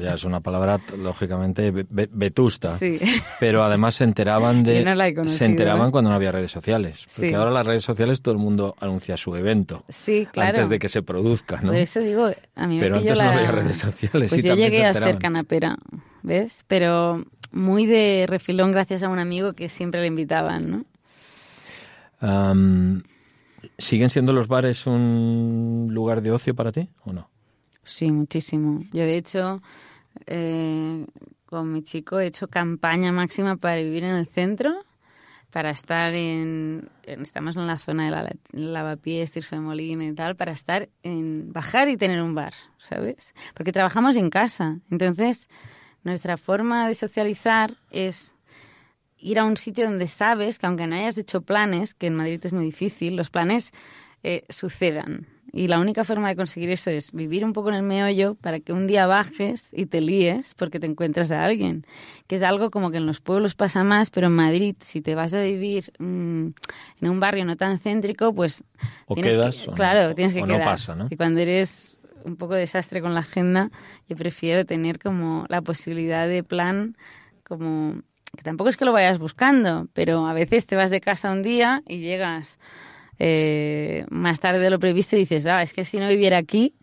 Ya 0.00 0.14
es 0.14 0.24
una 0.24 0.40
palabra 0.40 0.80
lógicamente 0.96 1.70
vetusta. 1.70 2.68
Sí. 2.76 2.98
Pero 3.38 3.62
además 3.62 3.96
se 3.96 4.04
enteraban 4.04 4.62
de 4.62 4.82
no 4.84 4.92
conocido, 4.92 5.26
se 5.28 5.44
enteraban 5.44 5.88
¿eh? 5.88 5.90
cuando 5.90 6.08
no 6.10 6.16
había 6.16 6.32
redes 6.32 6.50
sociales, 6.50 7.04
porque 7.14 7.28
Sí. 7.28 7.34
ahora 7.34 7.50
las 7.50 7.66
redes 7.66 7.84
sociales 7.84 8.22
todo 8.22 8.32
el 8.32 8.40
mundo 8.40 8.74
anuncia 8.80 9.16
su 9.18 9.36
evento 9.36 9.84
Sí, 9.90 10.26
claro. 10.32 10.50
antes 10.50 10.68
de 10.70 10.78
que 10.78 10.88
se 10.88 11.02
produzca, 11.02 11.60
¿no? 11.60 11.68
Por 11.68 11.76
eso 11.76 12.00
digo, 12.00 12.30
a 12.54 12.66
mí 12.66 12.76
me 12.76 12.80
Pero 12.80 12.96
antes 12.96 13.18
la... 13.18 13.24
no 13.24 13.30
había 13.32 13.50
redes 13.50 13.76
sociales 13.76 14.30
Pues 14.30 14.44
y 14.44 14.48
yo 14.48 14.54
llegué 14.54 14.78
se 14.78 14.86
a 14.86 14.94
ser 14.94 15.18
canapera, 15.18 15.76
¿ves? 16.22 16.64
Pero 16.66 17.22
muy 17.52 17.84
de 17.84 18.24
refilón 18.26 18.72
gracias 18.72 19.02
a 19.02 19.08
un 19.10 19.18
amigo 19.18 19.52
que 19.52 19.68
siempre 19.68 20.00
le 20.00 20.06
invitaban, 20.06 20.70
¿no? 20.70 20.84
¿Siguen 23.78 24.08
siendo 24.10 24.32
los 24.32 24.48
bares 24.48 24.86
un 24.86 25.88
lugar 25.90 26.22
de 26.22 26.30
ocio 26.32 26.54
para 26.54 26.72
ti 26.72 26.88
o 27.04 27.12
no? 27.12 27.28
Sí, 27.84 28.10
muchísimo. 28.10 28.80
Yo, 28.92 29.02
de 29.02 29.16
hecho, 29.16 29.62
eh, 30.26 31.06
con 31.46 31.72
mi 31.72 31.82
chico 31.82 32.18
he 32.18 32.26
hecho 32.26 32.48
campaña 32.48 33.12
máxima 33.12 33.56
para 33.56 33.76
vivir 33.76 34.04
en 34.04 34.16
el 34.16 34.26
centro, 34.26 34.84
para 35.50 35.70
estar 35.70 36.14
en... 36.14 36.88
estamos 37.04 37.56
en 37.56 37.66
la 37.66 37.78
zona 37.78 38.06
de 38.06 38.10
la, 38.10 38.36
lavapiés, 38.50 39.30
Tirso 39.30 39.54
de 39.54 39.62
Molina 39.62 40.04
y 40.04 40.12
tal, 40.12 40.34
para 40.34 40.52
estar 40.52 40.88
en... 41.02 41.52
bajar 41.52 41.88
y 41.88 41.96
tener 41.96 42.20
un 42.22 42.34
bar, 42.34 42.54
¿sabes? 42.78 43.34
Porque 43.54 43.72
trabajamos 43.72 44.16
en 44.16 44.30
casa. 44.30 44.80
Entonces, 44.90 45.48
nuestra 46.02 46.36
forma 46.36 46.88
de 46.88 46.94
socializar 46.94 47.74
es 47.90 48.34
ir 49.16 49.38
a 49.38 49.44
un 49.44 49.56
sitio 49.56 49.84
donde 49.84 50.08
sabes 50.08 50.58
que 50.58 50.66
aunque 50.66 50.86
no 50.86 50.96
hayas 50.96 51.18
hecho 51.18 51.42
planes, 51.42 51.94
que 51.94 52.08
en 52.08 52.16
Madrid 52.16 52.40
es 52.42 52.52
muy 52.52 52.64
difícil, 52.64 53.16
los 53.16 53.30
planes 53.30 53.72
eh, 54.22 54.44
sucedan. 54.48 55.33
Y 55.56 55.68
la 55.68 55.78
única 55.78 56.02
forma 56.02 56.28
de 56.28 56.34
conseguir 56.34 56.68
eso 56.70 56.90
es 56.90 57.12
vivir 57.12 57.44
un 57.44 57.52
poco 57.52 57.68
en 57.68 57.76
el 57.76 57.84
meollo 57.84 58.34
para 58.34 58.58
que 58.58 58.72
un 58.72 58.88
día 58.88 59.06
bajes 59.06 59.68
y 59.72 59.86
te 59.86 60.00
líes 60.00 60.52
porque 60.54 60.80
te 60.80 60.86
encuentras 60.86 61.30
a 61.30 61.44
alguien. 61.44 61.86
Que 62.26 62.34
es 62.34 62.42
algo 62.42 62.72
como 62.72 62.90
que 62.90 62.96
en 62.96 63.06
los 63.06 63.20
pueblos 63.20 63.54
pasa 63.54 63.84
más, 63.84 64.10
pero 64.10 64.26
en 64.26 64.32
Madrid, 64.32 64.74
si 64.80 65.00
te 65.00 65.14
vas 65.14 65.32
a 65.32 65.40
vivir 65.40 65.92
mmm, 66.00 66.48
en 67.00 67.08
un 67.08 67.20
barrio 67.20 67.44
no 67.44 67.56
tan 67.56 67.78
céntrico, 67.78 68.34
pues... 68.34 68.64
O 69.06 69.14
tienes 69.14 69.34
quedas 69.34 69.56
que, 69.56 69.62
o 69.62 69.70
no- 69.70 69.76
claro, 69.76 70.14
tienes 70.16 70.34
que 70.34 70.42
o 70.42 70.46
no 70.46 70.54
quedar. 70.54 70.66
pasa, 70.70 70.96
¿no? 70.96 71.06
Y 71.08 71.16
cuando 71.16 71.38
eres 71.38 72.00
un 72.24 72.34
poco 72.34 72.54
desastre 72.54 73.00
con 73.00 73.14
la 73.14 73.20
agenda, 73.20 73.70
yo 74.08 74.16
prefiero 74.16 74.64
tener 74.64 74.98
como 74.98 75.46
la 75.48 75.62
posibilidad 75.62 76.26
de 76.26 76.42
plan 76.42 76.96
como 77.46 78.02
que 78.36 78.42
tampoco 78.42 78.70
es 78.70 78.76
que 78.76 78.84
lo 78.86 78.92
vayas 78.92 79.20
buscando, 79.20 79.86
pero 79.92 80.26
a 80.26 80.32
veces 80.32 80.66
te 80.66 80.74
vas 80.74 80.90
de 80.90 81.00
casa 81.00 81.30
un 81.30 81.42
día 81.42 81.82
y 81.86 81.98
llegas 81.98 82.58
eh, 83.18 84.06
más 84.10 84.40
tarde 84.40 84.60
de 84.60 84.70
lo 84.70 84.78
previsto 84.78 85.16
y 85.16 85.20
dices, 85.20 85.46
ah, 85.46 85.62
es 85.62 85.72
que 85.72 85.84
si 85.84 85.98
no 85.98 86.08
viviera 86.08 86.38
aquí, 86.38 86.74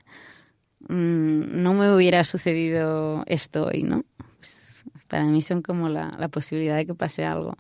mmm, 0.88 1.62
no 1.62 1.74
me 1.74 1.94
hubiera 1.94 2.24
sucedido 2.24 3.24
esto 3.28 3.68
hoy, 3.68 3.84
¿no? 3.84 4.04
Pues, 4.38 4.84
para 5.08 5.26
mí 5.26 5.42
son 5.42 5.62
como 5.62 5.90
la, 5.90 6.12
la, 6.18 6.30
posibilidad 6.30 6.76
de 6.76 6.86
que 6.86 6.96
pase 6.96 7.26
algo. 7.26 7.56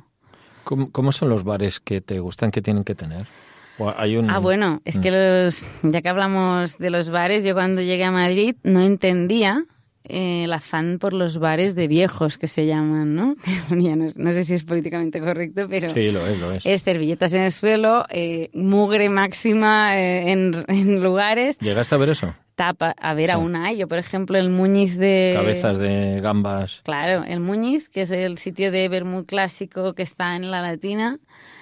¿Cómo, 0.63 0.91
¿Cómo, 0.91 1.11
son 1.11 1.29
los 1.29 1.43
bares 1.43 1.79
que 1.79 2.01
te 2.01 2.19
gustan 2.19 2.51
que 2.51 2.61
tienen 2.61 2.83
que 2.83 2.95
tener? 2.95 3.25
¿O 3.77 3.93
hay 3.95 4.15
un... 4.15 4.29
Ah, 4.29 4.39
bueno, 4.39 4.81
es 4.85 4.99
que 4.99 5.11
los, 5.11 5.65
ya 5.83 6.01
que 6.01 6.09
hablamos 6.09 6.77
de 6.77 6.89
los 6.89 7.09
bares, 7.09 7.43
yo 7.43 7.53
cuando 7.53 7.81
llegué 7.81 8.03
a 8.03 8.11
Madrid 8.11 8.55
no 8.63 8.81
entendía 8.81 9.65
eh, 10.03 10.45
el 10.45 10.53
afán 10.53 10.97
por 10.99 11.13
los 11.13 11.37
bares 11.37 11.75
de 11.75 11.87
viejos 11.87 12.37
que 12.37 12.47
se 12.47 12.65
llaman, 12.65 13.13
¿no? 13.13 13.35
ya 13.69 13.95
no, 13.95 14.07
no, 14.15 14.33
sé 14.33 14.43
si 14.43 14.55
es 14.55 14.63
políticamente 14.63 15.19
correcto, 15.19 15.67
pero 15.69 15.89
sí, 15.89 16.11
lo 16.11 16.25
es, 16.25 16.39
lo 16.39 16.51
es. 16.51 16.65
es 16.65 16.81
servilletas 16.81 17.33
en 17.33 17.43
el 17.43 17.51
suelo, 17.51 18.05
eh, 18.09 18.49
mugre 18.53 19.09
máxima 19.09 19.97
eh, 19.97 20.31
en, 20.31 20.65
en, 20.69 21.03
lugares. 21.03 21.59
¿Llegaste 21.59 21.95
a 21.95 21.97
ver 21.99 22.09
eso? 22.09 22.33
Tapa, 22.55 22.95
a 22.99 23.13
ver, 23.13 23.27
sí. 23.27 23.31
aún 23.31 23.55
hay. 23.55 23.77
Yo, 23.77 23.87
por 23.87 23.97
ejemplo, 23.97 24.37
el 24.37 24.49
Muñiz 24.49 24.97
de... 24.97 25.33
Cabezas 25.35 25.77
de 25.77 26.19
gambas. 26.21 26.81
Claro, 26.83 27.23
el 27.23 27.39
Muñiz, 27.39 27.89
que 27.89 28.01
es 28.01 28.11
el 28.11 28.37
sitio 28.37 28.71
de 28.71 28.87
Bermud 28.89 29.25
clásico 29.25 29.93
que 29.93 30.03
está 30.03 30.35
en 30.35 30.51
la 30.51 30.61
Latina, 30.61 31.19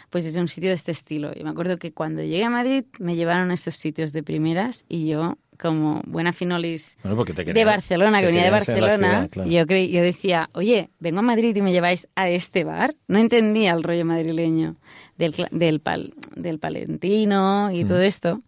pues 0.09 0.25
es 0.25 0.35
un 0.35 0.47
sitio 0.47 0.69
de 0.69 0.75
este 0.75 0.91
estilo. 0.91 1.33
Yo 1.33 1.43
me 1.43 1.51
acuerdo 1.51 1.77
que 1.77 1.91
cuando 1.91 2.21
llegué 2.21 2.43
a 2.43 2.49
Madrid 2.49 2.85
me 2.99 3.15
llevaron 3.15 3.51
a 3.51 3.53
estos 3.53 3.75
sitios 3.75 4.11
de 4.11 4.23
primeras 4.23 4.85
y 4.89 5.07
yo 5.07 5.37
como 5.59 6.01
buena 6.05 6.31
finolis 6.31 6.97
bueno, 7.03 7.25
te 7.25 7.33
quería, 7.33 7.53
de 7.53 7.65
Barcelona, 7.65 8.21
que 8.21 8.27
venía 8.27 8.45
de 8.45 8.49
Barcelona, 8.51 8.97
ciudad, 8.97 9.29
claro. 9.29 9.49
yo, 9.49 9.67
creí, 9.67 9.91
yo 9.91 10.01
decía, 10.01 10.49
oye, 10.53 10.89
vengo 10.99 11.19
a 11.19 11.23
Madrid 11.23 11.55
y 11.55 11.61
me 11.61 11.71
lleváis 11.71 12.07
a 12.15 12.29
este 12.29 12.63
bar. 12.63 12.95
No 13.07 13.19
entendía 13.19 13.73
el 13.73 13.83
rollo 13.83 14.05
madrileño 14.05 14.77
del, 15.17 15.33
del, 15.51 15.81
pal, 15.81 16.13
del 16.35 16.59
palentino 16.59 17.71
y 17.71 17.83
mm. 17.83 17.87
todo 17.87 18.01
esto. 18.01 18.41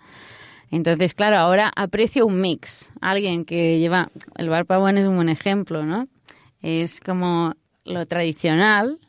Entonces, 0.72 1.13
claro, 1.13 1.38
ahora 1.38 1.72
aprecio 1.75 2.25
un 2.25 2.39
mix. 2.39 2.91
Alguien 3.01 3.44
que 3.44 3.77
lleva... 3.80 4.10
El 4.38 4.48
bar 4.48 4.65
Pavón 4.65 4.98
es 4.98 5.06
un 5.06 5.18
buen 5.18 5.27
ejemplo, 5.27 5.86
¿no? 5.86 6.08
Es 6.62 7.01
como 7.01 7.56
lo 7.84 8.06
tradicional 8.06 9.00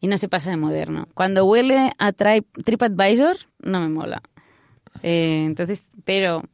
y 0.00 0.06
no 0.06 0.18
se 0.18 0.28
pasa 0.28 0.50
de 0.50 0.56
moderno. 0.56 1.08
Cuando 1.14 1.44
huele 1.46 1.90
a 1.98 2.12
Tri- 2.12 2.46
TripAdvisor, 2.64 3.36
no 3.60 3.80
me 3.80 3.88
mola. 3.88 4.22
Eh, 5.02 5.44
entonces, 5.46 5.82
pero 6.04 6.44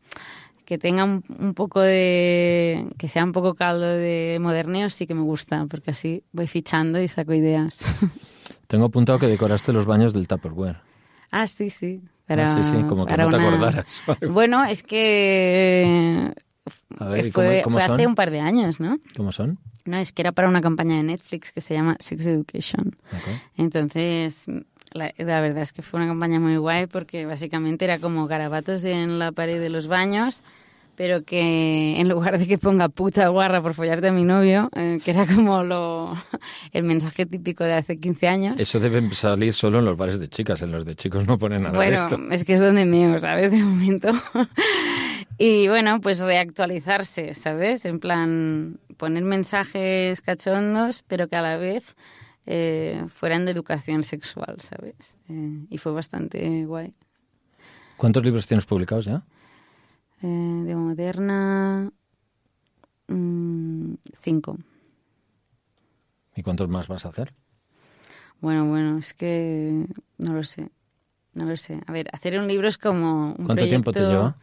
que 0.67 0.77
tenga 0.77 1.05
un, 1.05 1.25
un 1.39 1.55
poco 1.55 1.81
de. 1.81 2.87
que 2.99 3.09
sea 3.09 3.25
un 3.25 3.33
poco 3.33 3.55
caldo 3.55 3.87
de 3.87 4.37
moderneo, 4.41 4.91
sí 4.91 5.07
que 5.07 5.15
me 5.15 5.23
gusta, 5.23 5.65
porque 5.71 5.93
así 5.93 6.23
voy 6.33 6.47
fichando 6.49 7.01
y 7.01 7.09
saco 7.09 7.33
ideas. 7.33 7.87
Tengo 8.67 8.87
apuntado 8.87 9.19
que 9.19 9.29
decoraste 9.29 9.73
los 9.73 9.87
baños 9.87 10.13
del 10.13 10.29
Tupperware. 10.29 10.77
ah, 11.31 11.47
sí, 11.47 11.71
sí. 11.71 12.03
Ah, 12.29 12.53
sí, 12.53 12.63
sí, 12.65 12.83
como 12.89 13.07
que 13.07 13.17
no 13.17 13.29
te 13.29 13.37
una- 13.37 13.49
acordaras. 13.49 14.03
Bueno, 14.31 14.65
es 14.65 14.83
que. 14.83 16.33
A 16.99 17.09
ver, 17.09 17.27
¿y 17.27 17.31
fue, 17.31 17.63
cómo- 17.63 17.77
cómo 17.77 17.79
fue 17.87 17.95
hace 17.95 18.07
un 18.07 18.17
par 18.17 18.31
de 18.33 18.41
años, 18.41 18.81
¿no? 18.81 18.99
¿Cómo 19.17 19.31
son? 19.31 19.59
No, 19.85 19.97
es 19.99 20.13
que 20.13 20.23
era 20.23 20.33
para 20.33 20.49
una 20.49 20.61
campaña 20.61 20.97
de 20.97 21.05
Netflix 21.05 21.53
que 21.53 21.61
se 21.61 21.75
llama 21.75 21.97
Sex 22.01 22.27
Education. 22.27 22.97
Ok. 23.13 23.41
Entonces, 23.57 24.47
la, 24.97 25.13
la 25.17 25.41
verdad 25.41 25.63
es 25.63 25.73
que 25.73 25.83
fue 25.83 26.01
una 26.01 26.09
campaña 26.09 26.41
muy 26.41 26.57
guay 26.57 26.87
porque 26.87 27.27
básicamente 27.27 27.85
era 27.85 27.99
como 27.99 28.27
garabatos 28.27 28.85
en 28.85 29.19
la 29.19 29.33
pared 29.33 29.61
de 29.61 29.69
los 29.69 29.87
baños, 29.87 30.43
pero 30.97 31.23
que 31.23 32.01
en 32.01 32.09
lugar 32.09 32.39
de 32.39 32.47
que 32.47 32.59
ponga 32.59 32.89
puta 32.89 33.29
guarra 33.29 33.63
por 33.63 33.75
follarte 33.75 34.09
a 34.09 34.13
mi 34.13 34.25
novio, 34.25 34.71
eh, 34.75 34.99
que 35.05 35.11
era 35.11 35.27
como 35.27 35.63
lo, 35.63 36.17
el 36.73 36.83
mensaje 36.83 37.27
típico 37.27 37.63
de 37.65 37.75
hace 37.75 37.99
15 37.99 38.29
años. 38.29 38.55
Eso 38.59 38.81
debe 38.81 39.13
salir 39.13 39.53
solo 39.53 39.79
en 39.79 39.85
los 39.85 39.97
bares 39.97 40.19
de 40.19 40.29
chicas. 40.29 40.63
En 40.63 40.73
los 40.73 40.85
de 40.85 40.97
chicos 40.97 41.27
no 41.27 41.39
ponen 41.39 41.63
nada 41.63 41.73
de 41.73 41.79
bueno, 41.79 41.95
esto. 41.95 42.19
es 42.31 42.45
que 42.45 42.55
es 42.55 42.61
donde 42.61 42.87
meo, 42.87 43.19
¿sabes? 43.19 43.51
De 43.51 43.63
momento. 43.63 44.11
y 45.39 45.69
bueno, 45.69 46.01
pues 46.01 46.21
reactualizarse, 46.21 47.35
¿sabes? 47.35 47.85
En 47.85 48.01
plan, 48.01 48.79
poner 48.97 49.23
mensajes 49.23 50.23
cachondos, 50.23 51.05
pero 51.07 51.29
que 51.29 51.37
a 51.37 51.43
la 51.43 51.57
vez 51.59 51.95
eh, 52.47 53.05
fueran 53.09 53.45
de 53.45 53.53
educación 53.53 54.03
sexual, 54.03 54.57
¿sabes? 54.61 55.17
Eh, 55.29 55.67
y 55.69 55.79
fue 55.79 55.93
bastante 55.93 56.65
guay. 56.65 56.95
¿Cuántos 57.97 58.25
libros 58.25 58.47
tienes 58.47 58.67
publicados 58.67 59.07
ya? 59.07 59.23
Eh, 60.23 60.27
de 60.27 60.75
moderna, 60.75 61.91
mm, 63.09 63.95
cinco. 64.23 64.59
¿Y 66.35 66.43
cuántos 66.43 66.69
más 66.69 66.89
vas 66.89 67.05
a 67.05 67.09
hacer? 67.09 67.35
Bueno, 68.41 68.67
bueno, 68.67 68.99
es 68.99 69.15
que 69.15 69.87
no 70.19 70.33
lo 70.35 70.43
sé. 70.45 70.71
No 71.35 71.45
lo 71.45 71.57
sé. 71.57 71.81
A 71.87 71.93
ver, 71.93 72.09
hacer 72.13 72.39
un 72.39 72.47
libro 72.49 72.69
es 72.69 72.79
como 72.79 73.35
un 73.39 73.47
¿Cuánto 73.47 73.67
tiempo 73.67 73.93
te 73.93 74.01
lleva? 74.01 74.37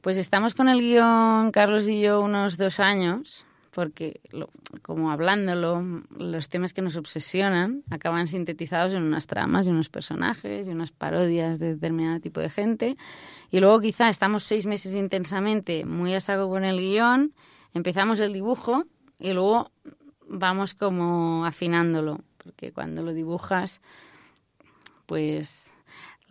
Pues 0.00 0.16
estamos 0.16 0.54
con 0.54 0.68
el 0.68 0.80
guion, 0.80 1.50
Carlos 1.50 1.88
y 1.88 2.00
yo, 2.00 2.20
unos 2.20 2.56
dos 2.56 2.80
años, 2.80 3.46
porque 3.76 4.22
lo- 4.30 4.48
como 4.80 5.10
hablándolo, 5.10 5.84
los 6.16 6.48
temas 6.48 6.72
que 6.72 6.80
nos 6.80 6.96
obsesionan 6.96 7.82
acaban 7.90 8.26
sintetizados 8.26 8.94
en 8.94 9.02
unas 9.02 9.26
tramas 9.26 9.66
y 9.66 9.70
unos 9.70 9.90
personajes 9.90 10.66
y 10.66 10.70
unas 10.70 10.92
parodias 10.92 11.58
de 11.58 11.74
determinado 11.74 12.18
tipo 12.20 12.40
de 12.40 12.48
gente. 12.48 12.96
Y 13.50 13.60
luego 13.60 13.78
quizá 13.82 14.08
estamos 14.08 14.44
seis 14.44 14.64
meses 14.64 14.94
intensamente 14.94 15.84
muy 15.84 16.14
a 16.14 16.20
saco 16.20 16.48
con 16.48 16.64
el 16.64 16.78
guion, 16.80 17.34
empezamos 17.74 18.18
el 18.20 18.32
dibujo 18.32 18.84
y 19.18 19.34
luego 19.34 19.70
vamos 20.26 20.72
como 20.72 21.44
afinándolo, 21.44 22.20
porque 22.42 22.72
cuando 22.72 23.02
lo 23.02 23.12
dibujas, 23.12 23.82
pues 25.04 25.70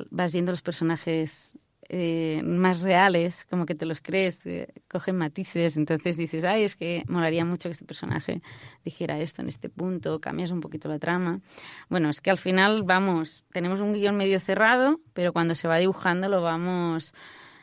vas 0.09 0.31
viendo 0.31 0.51
los 0.51 0.63
personajes 0.63 1.53
eh, 1.87 2.41
más 2.43 2.81
reales, 2.81 3.45
como 3.45 3.65
que 3.65 3.75
te 3.75 3.85
los 3.85 4.01
crees, 4.01 4.39
te 4.39 4.73
cogen 4.89 5.17
matices, 5.17 5.77
entonces 5.77 6.17
dices, 6.17 6.43
ay, 6.43 6.63
es 6.63 6.75
que 6.75 7.03
molaría 7.07 7.45
mucho 7.45 7.69
que 7.69 7.73
este 7.73 7.85
personaje 7.85 8.41
dijera 8.83 9.19
esto 9.19 9.41
en 9.41 9.49
este 9.49 9.69
punto, 9.69 10.19
cambias 10.19 10.51
un 10.51 10.61
poquito 10.61 10.89
la 10.89 10.97
trama. 10.97 11.41
Bueno, 11.89 12.09
es 12.09 12.21
que 12.21 12.31
al 12.31 12.37
final 12.37 12.83
vamos, 12.83 13.45
tenemos 13.51 13.81
un 13.81 13.93
guion 13.93 14.15
medio 14.15 14.39
cerrado, 14.39 14.99
pero 15.13 15.31
cuando 15.31 15.53
se 15.53 15.67
va 15.67 15.77
dibujando 15.77 16.27
lo 16.27 16.41
vamos 16.41 17.13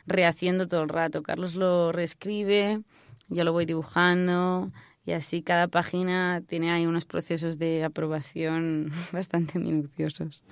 rehaciendo 0.05 0.67
todo 0.67 0.83
el 0.83 0.89
rato. 0.89 1.21
Carlos 1.21 1.55
lo 1.55 1.91
reescribe, 1.91 2.81
yo 3.27 3.43
lo 3.43 3.51
voy 3.51 3.65
dibujando 3.65 4.71
y 5.05 5.11
así 5.11 5.41
cada 5.41 5.67
página 5.67 6.41
tiene 6.47 6.71
ahí 6.71 6.85
unos 6.85 7.05
procesos 7.05 7.57
de 7.57 7.83
aprobación 7.83 8.91
bastante 9.11 9.59
minuciosos. 9.59 10.43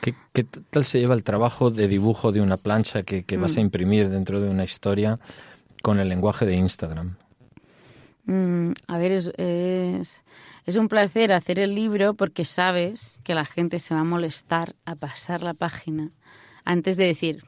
¿Qué, 0.00 0.14
qué 0.32 0.44
tal 0.44 0.84
se 0.84 1.00
lleva 1.00 1.14
el 1.14 1.22
trabajo 1.22 1.70
de 1.70 1.88
dibujo 1.88 2.32
de 2.32 2.40
una 2.40 2.56
plancha 2.56 3.02
que, 3.02 3.24
que 3.24 3.36
vas 3.36 3.56
a 3.56 3.60
imprimir 3.60 4.08
dentro 4.08 4.40
de 4.40 4.48
una 4.48 4.64
historia 4.64 5.18
con 5.82 5.98
el 5.98 6.08
lenguaje 6.08 6.46
de 6.46 6.54
Instagram? 6.54 7.16
Mm, 8.24 8.72
a 8.86 8.98
ver, 8.98 9.12
es, 9.12 9.32
es, 9.36 10.22
es 10.64 10.76
un 10.76 10.88
placer 10.88 11.32
hacer 11.32 11.58
el 11.58 11.74
libro 11.74 12.14
porque 12.14 12.44
sabes 12.44 13.20
que 13.24 13.34
la 13.34 13.44
gente 13.44 13.78
se 13.78 13.94
va 13.94 14.00
a 14.00 14.04
molestar 14.04 14.76
a 14.84 14.94
pasar 14.94 15.42
la 15.42 15.54
página 15.54 16.10
antes 16.64 16.96
de 16.96 17.06
decir, 17.06 17.44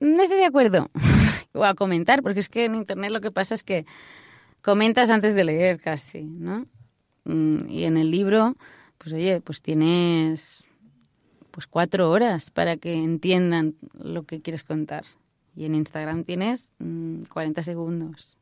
no 0.00 0.22
estoy 0.22 0.38
de 0.38 0.46
acuerdo, 0.46 0.90
o 1.52 1.64
a 1.64 1.74
comentar, 1.74 2.22
porque 2.22 2.40
es 2.40 2.48
que 2.48 2.64
en 2.64 2.74
Internet 2.74 3.10
lo 3.10 3.20
que 3.20 3.30
pasa 3.30 3.54
es 3.54 3.62
que 3.62 3.84
comentas 4.62 5.10
antes 5.10 5.34
de 5.34 5.44
leer 5.44 5.80
casi, 5.80 6.22
¿no? 6.22 6.66
Mm, 7.24 7.68
Y 7.68 7.84
en 7.84 7.96
el 7.96 8.10
libro, 8.10 8.56
pues 8.98 9.12
oye, 9.14 9.40
pues 9.40 9.62
tienes 9.62 10.64
pues 11.50 11.66
cuatro 11.66 12.10
horas 12.10 12.50
para 12.50 12.76
que 12.78 12.94
entiendan 12.94 13.74
lo 13.92 14.22
que 14.24 14.40
quieres 14.40 14.64
contar. 14.64 15.04
Y 15.54 15.66
en 15.66 15.74
Instagram 15.74 16.24
tienes 16.24 16.72
mm, 16.78 17.24
40 17.24 17.62
segundos. 17.62 18.38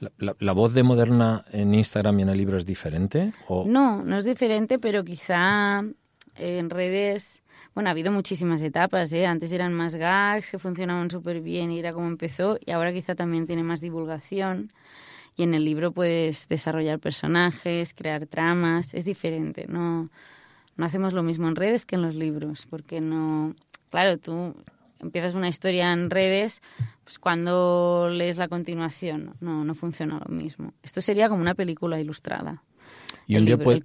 ¿La, 0.00 0.12
la- 0.18 0.36
la 0.38 0.52
voz 0.52 0.74
de 0.74 0.82
Moderna 0.82 1.44
en 1.52 1.72
Instagram 1.72 2.18
y 2.18 2.22
en 2.22 2.28
el 2.28 2.36
libro 2.36 2.58
es 2.58 2.66
diferente? 2.66 3.32
¿O 3.48 3.64
No, 3.66 4.02
no 4.04 4.18
es 4.18 4.24
diferente, 4.24 4.78
pero 4.78 5.04
quizá 5.04 5.82
en 6.36 6.68
redes, 6.68 7.42
bueno, 7.74 7.88
ha 7.88 7.92
habido 7.92 8.12
muchísimas 8.12 8.60
etapas, 8.60 9.12
¿eh? 9.12 9.24
Antes 9.24 9.52
eran 9.52 9.72
más 9.72 9.94
gags 9.94 10.50
que 10.50 10.58
funcionaban 10.58 11.10
súper 11.10 11.40
bien 11.40 11.70
y 11.70 11.78
era 11.78 11.92
como 11.94 12.08
empezó, 12.08 12.58
y 12.64 12.72
ahora 12.72 12.92
quizá 12.92 13.14
también 13.14 13.46
tiene 13.46 13.62
más 13.62 13.80
divulgación. 13.80 14.70
Y 15.36 15.42
en 15.42 15.54
el 15.54 15.64
libro 15.64 15.92
puedes 15.92 16.48
desarrollar 16.48 16.98
personajes, 17.00 17.92
crear 17.94 18.26
tramas, 18.26 18.94
es 18.94 19.04
diferente, 19.04 19.66
no, 19.68 20.10
no 20.76 20.84
hacemos 20.84 21.12
lo 21.12 21.22
mismo 21.22 21.48
en 21.48 21.56
redes 21.56 21.84
que 21.84 21.96
en 21.96 22.02
los 22.02 22.14
libros, 22.14 22.66
porque 22.70 23.00
no, 23.00 23.54
claro, 23.90 24.18
tú 24.18 24.54
empiezas 25.00 25.34
una 25.34 25.48
historia 25.48 25.92
en 25.92 26.10
redes, 26.10 26.62
pues 27.04 27.18
cuando 27.18 28.08
lees 28.10 28.36
la 28.36 28.48
continuación, 28.48 29.34
no, 29.40 29.64
no 29.64 29.74
funciona 29.74 30.20
lo 30.26 30.34
mismo. 30.34 30.72
Esto 30.82 31.00
sería 31.00 31.28
como 31.28 31.42
una 31.42 31.54
película 31.54 32.00
ilustrada. 32.00 32.62
y 33.26 33.36
un 33.36 33.44
día 33.44 33.56
libro, 33.56 33.80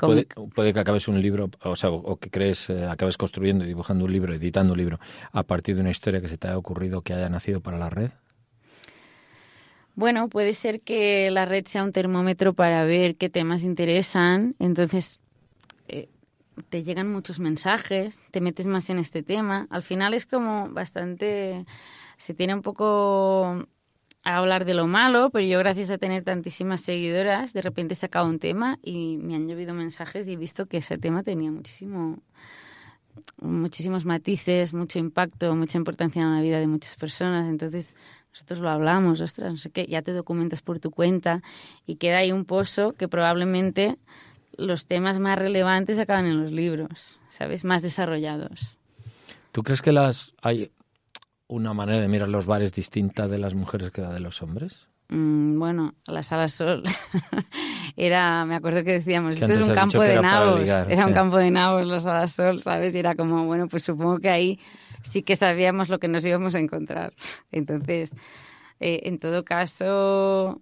puede, 0.53 0.73
que 0.73 0.79
acabes 0.79 1.07
un 1.07 1.21
libro, 1.21 1.49
o 1.63 1.75
sea, 1.75 1.89
o, 1.91 2.17
que 2.17 2.29
crees, 2.29 2.69
eh, 2.69 2.85
acabes 2.85 3.17
construyendo 3.17 3.63
y 3.63 3.67
dibujando 3.67 4.05
un 4.05 4.13
libro, 4.13 4.33
editando 4.33 4.73
un 4.73 4.79
libro, 4.79 4.99
a 5.31 5.43
partir 5.43 5.75
de 5.75 5.81
una 5.81 5.91
historia 5.91 6.21
que 6.21 6.27
se 6.27 6.37
te 6.37 6.47
haya 6.47 6.57
ocurrido 6.57 7.01
que 7.01 7.13
haya 7.13 7.29
nacido 7.29 7.61
para 7.61 7.77
la 7.77 7.89
red? 7.89 8.11
Bueno, 9.95 10.29
puede 10.29 10.53
ser 10.53 10.81
que 10.81 11.29
la 11.31 11.45
red 11.45 11.65
sea 11.65 11.83
un 11.83 11.91
termómetro 11.91 12.53
para 12.53 12.83
ver 12.83 13.15
qué 13.15 13.29
temas 13.29 13.63
interesan. 13.63 14.55
Entonces, 14.59 15.19
eh, 15.87 16.07
te 16.69 16.83
llegan 16.83 17.11
muchos 17.11 17.39
mensajes, 17.39 18.21
te 18.31 18.41
metes 18.41 18.67
más 18.67 18.89
en 18.89 18.99
este 18.99 19.23
tema. 19.23 19.67
Al 19.69 19.83
final 19.83 20.13
es 20.13 20.25
como 20.25 20.69
bastante... 20.69 21.65
Se 22.17 22.33
tiene 22.33 22.53
un 22.53 22.61
poco 22.61 23.65
a 24.23 24.37
hablar 24.37 24.65
de 24.65 24.73
lo 24.73 24.87
malo, 24.87 25.29
pero 25.31 25.45
yo 25.45 25.59
gracias 25.59 25.91
a 25.91 25.97
tener 25.97 26.23
tantísimas 26.23 26.81
seguidoras, 26.81 27.53
de 27.53 27.61
repente 27.61 27.93
he 27.93 27.97
sacado 27.97 28.27
un 28.27 28.39
tema 28.39 28.77
y 28.83 29.17
me 29.17 29.35
han 29.35 29.47
llovido 29.47 29.73
mensajes 29.73 30.27
y 30.27 30.33
he 30.33 30.37
visto 30.37 30.65
que 30.65 30.77
ese 30.77 30.97
tema 30.97 31.23
tenía 31.23 31.51
muchísimo 31.51 32.19
muchísimos 33.41 34.05
matices, 34.05 34.73
mucho 34.73 34.99
impacto, 34.99 35.55
mucha 35.55 35.77
importancia 35.77 36.21
en 36.21 36.35
la 36.35 36.41
vida 36.41 36.59
de 36.59 36.67
muchas 36.67 36.95
personas. 36.95 37.49
Entonces, 37.49 37.95
nosotros 38.33 38.59
lo 38.59 38.69
hablamos, 38.69 39.21
ostras, 39.21 39.51
no 39.51 39.57
sé 39.57 39.71
qué, 39.71 39.85
ya 39.87 40.01
te 40.01 40.13
documentas 40.13 40.61
por 40.61 40.79
tu 40.79 40.91
cuenta 40.91 41.41
y 41.85 41.95
queda 41.95 42.17
ahí 42.17 42.31
un 42.31 42.45
pozo 42.45 42.93
que 42.93 43.07
probablemente 43.07 43.97
los 44.57 44.85
temas 44.85 45.19
más 45.19 45.39
relevantes 45.39 45.97
acaban 45.99 46.25
en 46.25 46.41
los 46.41 46.51
libros, 46.51 47.17
¿sabes? 47.29 47.63
Más 47.63 47.81
desarrollados. 47.81 48.77
¿Tú 49.51 49.63
crees 49.63 49.81
que 49.81 49.91
las 49.91 50.33
hay 50.41 50.71
una 51.47 51.73
manera 51.73 52.01
de 52.01 52.07
mirar 52.07 52.29
los 52.29 52.45
bares 52.45 52.73
distinta 52.73 53.27
de 53.27 53.39
las 53.39 53.55
mujeres 53.55 53.91
que 53.91 54.01
la 54.01 54.13
de 54.13 54.19
los 54.19 54.41
hombres? 54.43 54.88
Mm, 55.11 55.57
bueno, 55.57 55.95
la 56.05 56.21
sala 56.21 56.47
sol 56.49 56.83
era, 57.97 58.45
me 58.45 58.53
acuerdo 58.55 58.83
que 58.83 58.91
decíamos, 58.93 59.35
esto 59.37 59.47
es 59.53 59.57
un 59.69 59.75
campo 59.75 60.03
de 60.03 60.15
nabos, 60.21 60.59
ligar, 60.61 60.91
era 60.91 61.05
un 61.07 61.13
campo 61.15 61.37
de 61.37 61.49
nabos 61.51 61.87
la 61.87 61.99
sala 61.99 62.27
sol, 62.27 62.61
¿sabes? 62.61 62.93
Y 62.93 62.99
era 62.99 63.15
como, 63.15 63.45
bueno, 63.45 63.67
pues 63.67 63.83
supongo 63.83 64.19
que 64.19 64.29
ahí 64.29 64.59
sí 65.01 65.23
que 65.23 65.35
sabíamos 65.35 65.89
lo 65.89 65.97
que 65.99 66.07
nos 66.07 66.23
íbamos 66.25 66.53
a 66.53 66.59
encontrar. 66.59 67.13
Entonces, 67.51 68.11
eh, 68.79 68.99
en 69.05 69.17
todo 69.17 69.43
caso, 69.43 70.61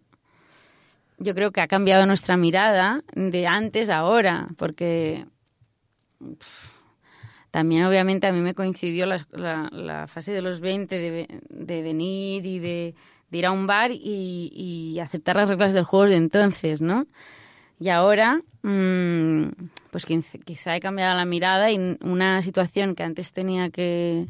yo 1.18 1.36
creo 1.36 1.52
que 1.52 1.60
ha 1.62 1.68
cambiado 1.68 2.06
nuestra 2.06 2.38
mirada 2.38 3.04
de 3.16 3.48
antes 3.48 3.90
a 3.90 3.98
ahora, 3.98 4.48
porque 4.58 5.26
también 7.52 7.84
obviamente 7.86 8.28
a 8.28 8.32
mí 8.32 8.40
me 8.42 8.54
coincidió 8.54 9.06
la, 9.06 9.26
la- 9.32 9.70
la 9.72 10.08
fase 10.08 10.32
de 10.32 10.42
los 10.42 10.60
20 10.62 10.98
de, 11.00 11.12
ve- 11.12 11.40
de 11.50 11.82
venir 11.82 12.46
y 12.46 12.60
de, 12.60 12.96
de 13.30 13.38
ir 13.38 13.46
a 13.46 13.52
un 13.52 13.68
bar 13.68 13.92
y, 13.92 14.52
y 14.54 15.00
aceptar 15.00 15.36
las 15.36 15.50
reglas 15.50 15.74
del 15.74 15.84
juego 15.84 16.06
de 16.06 16.16
entonces, 16.16 16.82
¿no? 16.82 17.06
Y 17.80 17.90
ahora, 17.90 18.42
mm, 18.64 19.50
pues 19.92 20.06
quizá 20.06 20.76
he 20.76 20.80
cambiado 20.80 21.16
la 21.16 21.26
mirada 21.26 21.72
y 21.72 21.98
una 22.02 22.42
situación 22.42 22.96
que 22.96 23.04
antes 23.04 23.32
tenía 23.32 23.70
que, 23.70 24.28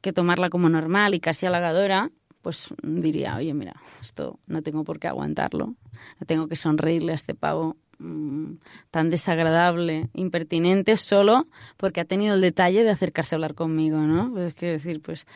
que 0.00 0.12
tomarla 0.12 0.50
como 0.50 0.68
normal 0.68 1.14
y 1.14 1.20
casi 1.20 1.46
halagadora, 1.46 2.10
pues 2.42 2.68
diría, 2.82 3.36
oye, 3.36 3.54
mira, 3.54 3.74
esto 4.00 4.38
no 4.46 4.62
tengo 4.62 4.84
por 4.84 5.00
qué 5.00 5.08
aguantarlo, 5.08 5.74
no 6.20 6.26
tengo 6.26 6.46
que 6.46 6.56
sonreírle 6.56 7.12
a 7.12 7.14
este 7.16 7.34
pavo 7.34 7.76
mm, 7.98 8.56
tan 8.90 9.10
desagradable, 9.10 10.10
impertinente, 10.12 10.96
solo 10.96 11.48
porque 11.76 12.00
ha 12.00 12.04
tenido 12.04 12.34
el 12.34 12.40
detalle 12.40 12.84
de 12.84 12.90
acercarse 12.90 13.34
a 13.34 13.36
hablar 13.36 13.54
conmigo, 13.54 13.98
¿no? 13.98 14.38
Es 14.38 14.54
que 14.54 14.66
decir, 14.66 15.00
pues, 15.00 15.26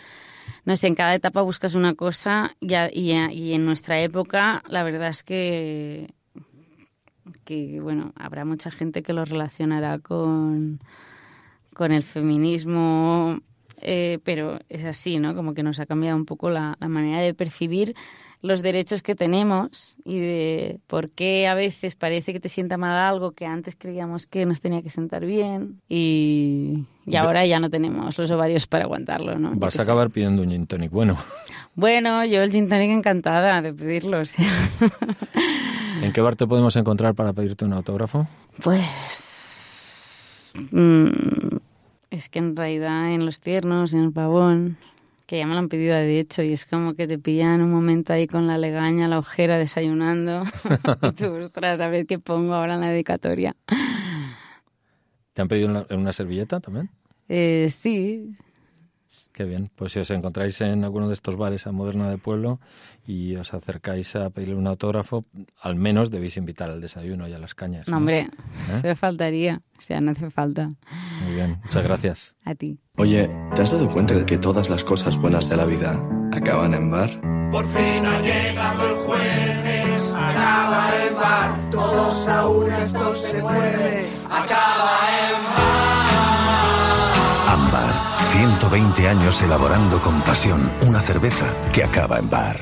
no 0.65 0.77
sé, 0.77 0.87
en 0.87 0.95
cada 0.95 1.15
etapa 1.15 1.43
buscas 1.43 1.75
una 1.75 1.95
cosa 1.95 2.57
y, 2.61 2.75
y, 2.75 3.53
en 3.53 3.65
nuestra 3.65 4.01
época 4.01 4.63
la 4.69 4.83
verdad 4.83 5.09
es 5.09 5.23
que, 5.23 6.13
que, 7.45 7.81
bueno, 7.81 8.13
habrá 8.17 8.45
mucha 8.45 8.71
gente 8.71 9.03
que 9.03 9.13
lo 9.13 9.25
relacionará 9.25 9.99
con, 9.99 10.81
con 11.75 11.93
el 11.93 12.03
feminismo 12.03 13.41
eh, 13.81 14.19
pero 14.25 14.59
es 14.69 14.85
así, 14.85 15.19
¿no? 15.19 15.35
Como 15.35 15.55
que 15.55 15.63
nos 15.63 15.81
ha 15.81 15.87
cambiado 15.87 16.17
un 16.17 16.25
poco 16.25 16.51
la, 16.51 16.77
manera 16.81 17.21
de 17.21 17.35
percibir 17.35 17.95
los 18.41 18.63
derechos 18.63 19.03
que 19.03 19.15
tenemos 19.15 19.97
y 20.05 20.21
de 20.21 20.81
por 20.87 21.11
qué 21.11 21.49
a 21.49 21.55
veces 21.55 21.97
parece 21.97 22.33
que 22.33 22.41
te 22.41 22.49
sienta 22.49 22.77
mal 22.77 22.97
algo 22.97 23.33
que 23.33 23.47
antes 23.47 23.75
creíamos 23.77 24.27
que 24.27 24.47
nos 24.47 24.61
tenía 24.61 24.81
que 24.81 24.91
sentar 24.91 25.27
bien 25.27 25.81
y, 25.89 26.85
ahora 27.17 27.45
ya 27.47 27.59
no 27.59 27.69
tenemos 27.69 28.17
los 28.17 28.31
ovarios 28.31 28.67
para 28.67 28.85
aguantarlo, 28.85 29.39
¿no? 29.39 29.53
Vas 29.55 29.79
a 29.79 29.83
acabar 29.83 30.11
pidiendo 30.11 30.43
un 30.43 30.51
gin 30.51 30.67
tonic, 30.67 30.93
bueno. 30.93 31.17
Bueno, 31.75 32.25
yo 32.25 32.43
el 32.43 32.53
gin 32.53 32.69
tonic 32.69 32.91
encantada 32.91 33.61
de 33.63 33.73
pedirlo, 33.73 34.23
¿En 36.03 36.13
qué 36.13 36.21
bar 36.21 36.37
te 36.37 36.47
podemos 36.47 36.77
encontrar 36.77 37.15
para 37.15 37.33
pedirte 37.33 37.65
un 37.65 37.73
autógrafo? 37.73 38.29
Pues... 38.63 40.53
Mm, 40.71 41.58
es 42.11 42.29
que 42.29 42.39
en 42.39 42.57
realidad 42.57 43.13
en 43.13 43.25
los 43.25 43.41
tiernos, 43.41 43.95
en 43.95 44.05
el 44.05 44.13
pavón, 44.13 44.79
que 45.27 45.39
ya 45.39 45.47
me 45.47 45.53
lo 45.53 45.59
han 45.59 45.69
pedido 45.69 45.95
de 45.95 46.21
hecho, 46.21 46.43
y 46.43 46.53
es 46.53 46.65
como 46.65 46.95
que 46.95 47.07
te 47.07 47.19
pillan 47.19 47.61
un 47.61 47.71
momento 47.71 48.13
ahí 48.13 48.27
con 48.27 48.47
la 48.47 48.59
legaña, 48.59 49.09
la 49.09 49.19
ojera, 49.19 49.59
desayunando, 49.59 50.45
y 51.03 51.13
tú, 51.13 51.35
ostras, 51.35 51.81
a 51.81 51.89
ver 51.89 52.07
qué 52.07 52.19
pongo 52.19 52.55
ahora 52.55 52.75
en 52.75 52.81
la 52.81 52.91
dedicatoria. 52.91 53.55
¿Te 55.35 55.43
han 55.43 55.49
pedido 55.49 55.69
una, 55.69 55.87
una 55.91 56.13
servilleta 56.13 56.61
también? 56.61 56.91
Eh, 57.29 57.69
sí, 57.71 58.35
Qué 59.39 59.45
bien. 59.45 59.71
Pues 59.77 59.93
si 59.93 60.01
os 60.01 60.11
encontráis 60.11 60.61
en 60.63 60.83
alguno 60.83 61.07
de 61.07 61.15
estos 61.15 61.37
bares 61.37 61.69
a 61.69 61.71
Moderna 61.71 62.11
de 62.11 62.19
Pueblo 62.19 62.59
y 63.07 63.37
os 63.37 63.55
acercáis 63.55 64.17
a 64.17 64.31
pedirle 64.31 64.57
un 64.57 64.67
autógrafo, 64.67 65.27
al 65.63 65.77
menos 65.77 66.11
debéis 66.11 66.37
invitar 66.37 66.71
al 66.71 66.81
desayuno 66.81 67.29
y 67.29 67.33
a 67.35 67.39
las 67.39 67.55
cañas. 67.55 67.87
No, 67.87 67.99
hombre, 67.99 68.23
¿Eh? 68.23 68.79
se 68.81 68.97
faltaría. 68.97 69.61
O 69.79 69.81
sea, 69.81 70.01
no 70.01 70.11
hace 70.11 70.29
falta. 70.31 70.73
Muy 71.23 71.37
bien, 71.37 71.61
muchas 71.63 71.85
gracias. 71.85 72.35
a 72.45 72.57
ti. 72.57 72.81
Oye, 72.97 73.31
¿te 73.55 73.63
has 73.63 73.71
dado 73.71 73.89
cuenta 73.89 74.15
de 74.15 74.27
que 74.27 74.39
todas 74.39 74.69
las 74.71 74.85
cosas 74.85 75.17
buenas 75.19 75.49
de 75.49 75.57
la 75.57 75.67
vida 75.67 76.03
acaban 76.33 76.75
en 76.75 76.91
bar? 76.91 77.09
Por 77.53 77.65
fin 77.65 78.05
ha 78.07 78.21
llegado 78.21 78.89
el 78.89 78.95
jueves, 79.07 80.13
acaba 80.17 80.91
el 81.01 81.15
bar, 81.15 81.71
todos 81.71 82.27
aún 82.27 82.73
esto 82.73 83.15
se 83.15 83.41
mueve, 83.41 84.05
acaba 84.29 84.78
120 88.39 89.09
años 89.09 89.43
elaborando 89.43 90.01
con 90.01 90.23
pasión 90.23 90.71
una 90.83 91.01
cerveza 91.01 91.47
que 91.73 91.83
acaba 91.83 92.21
en 92.21 92.31
bar. 92.31 92.57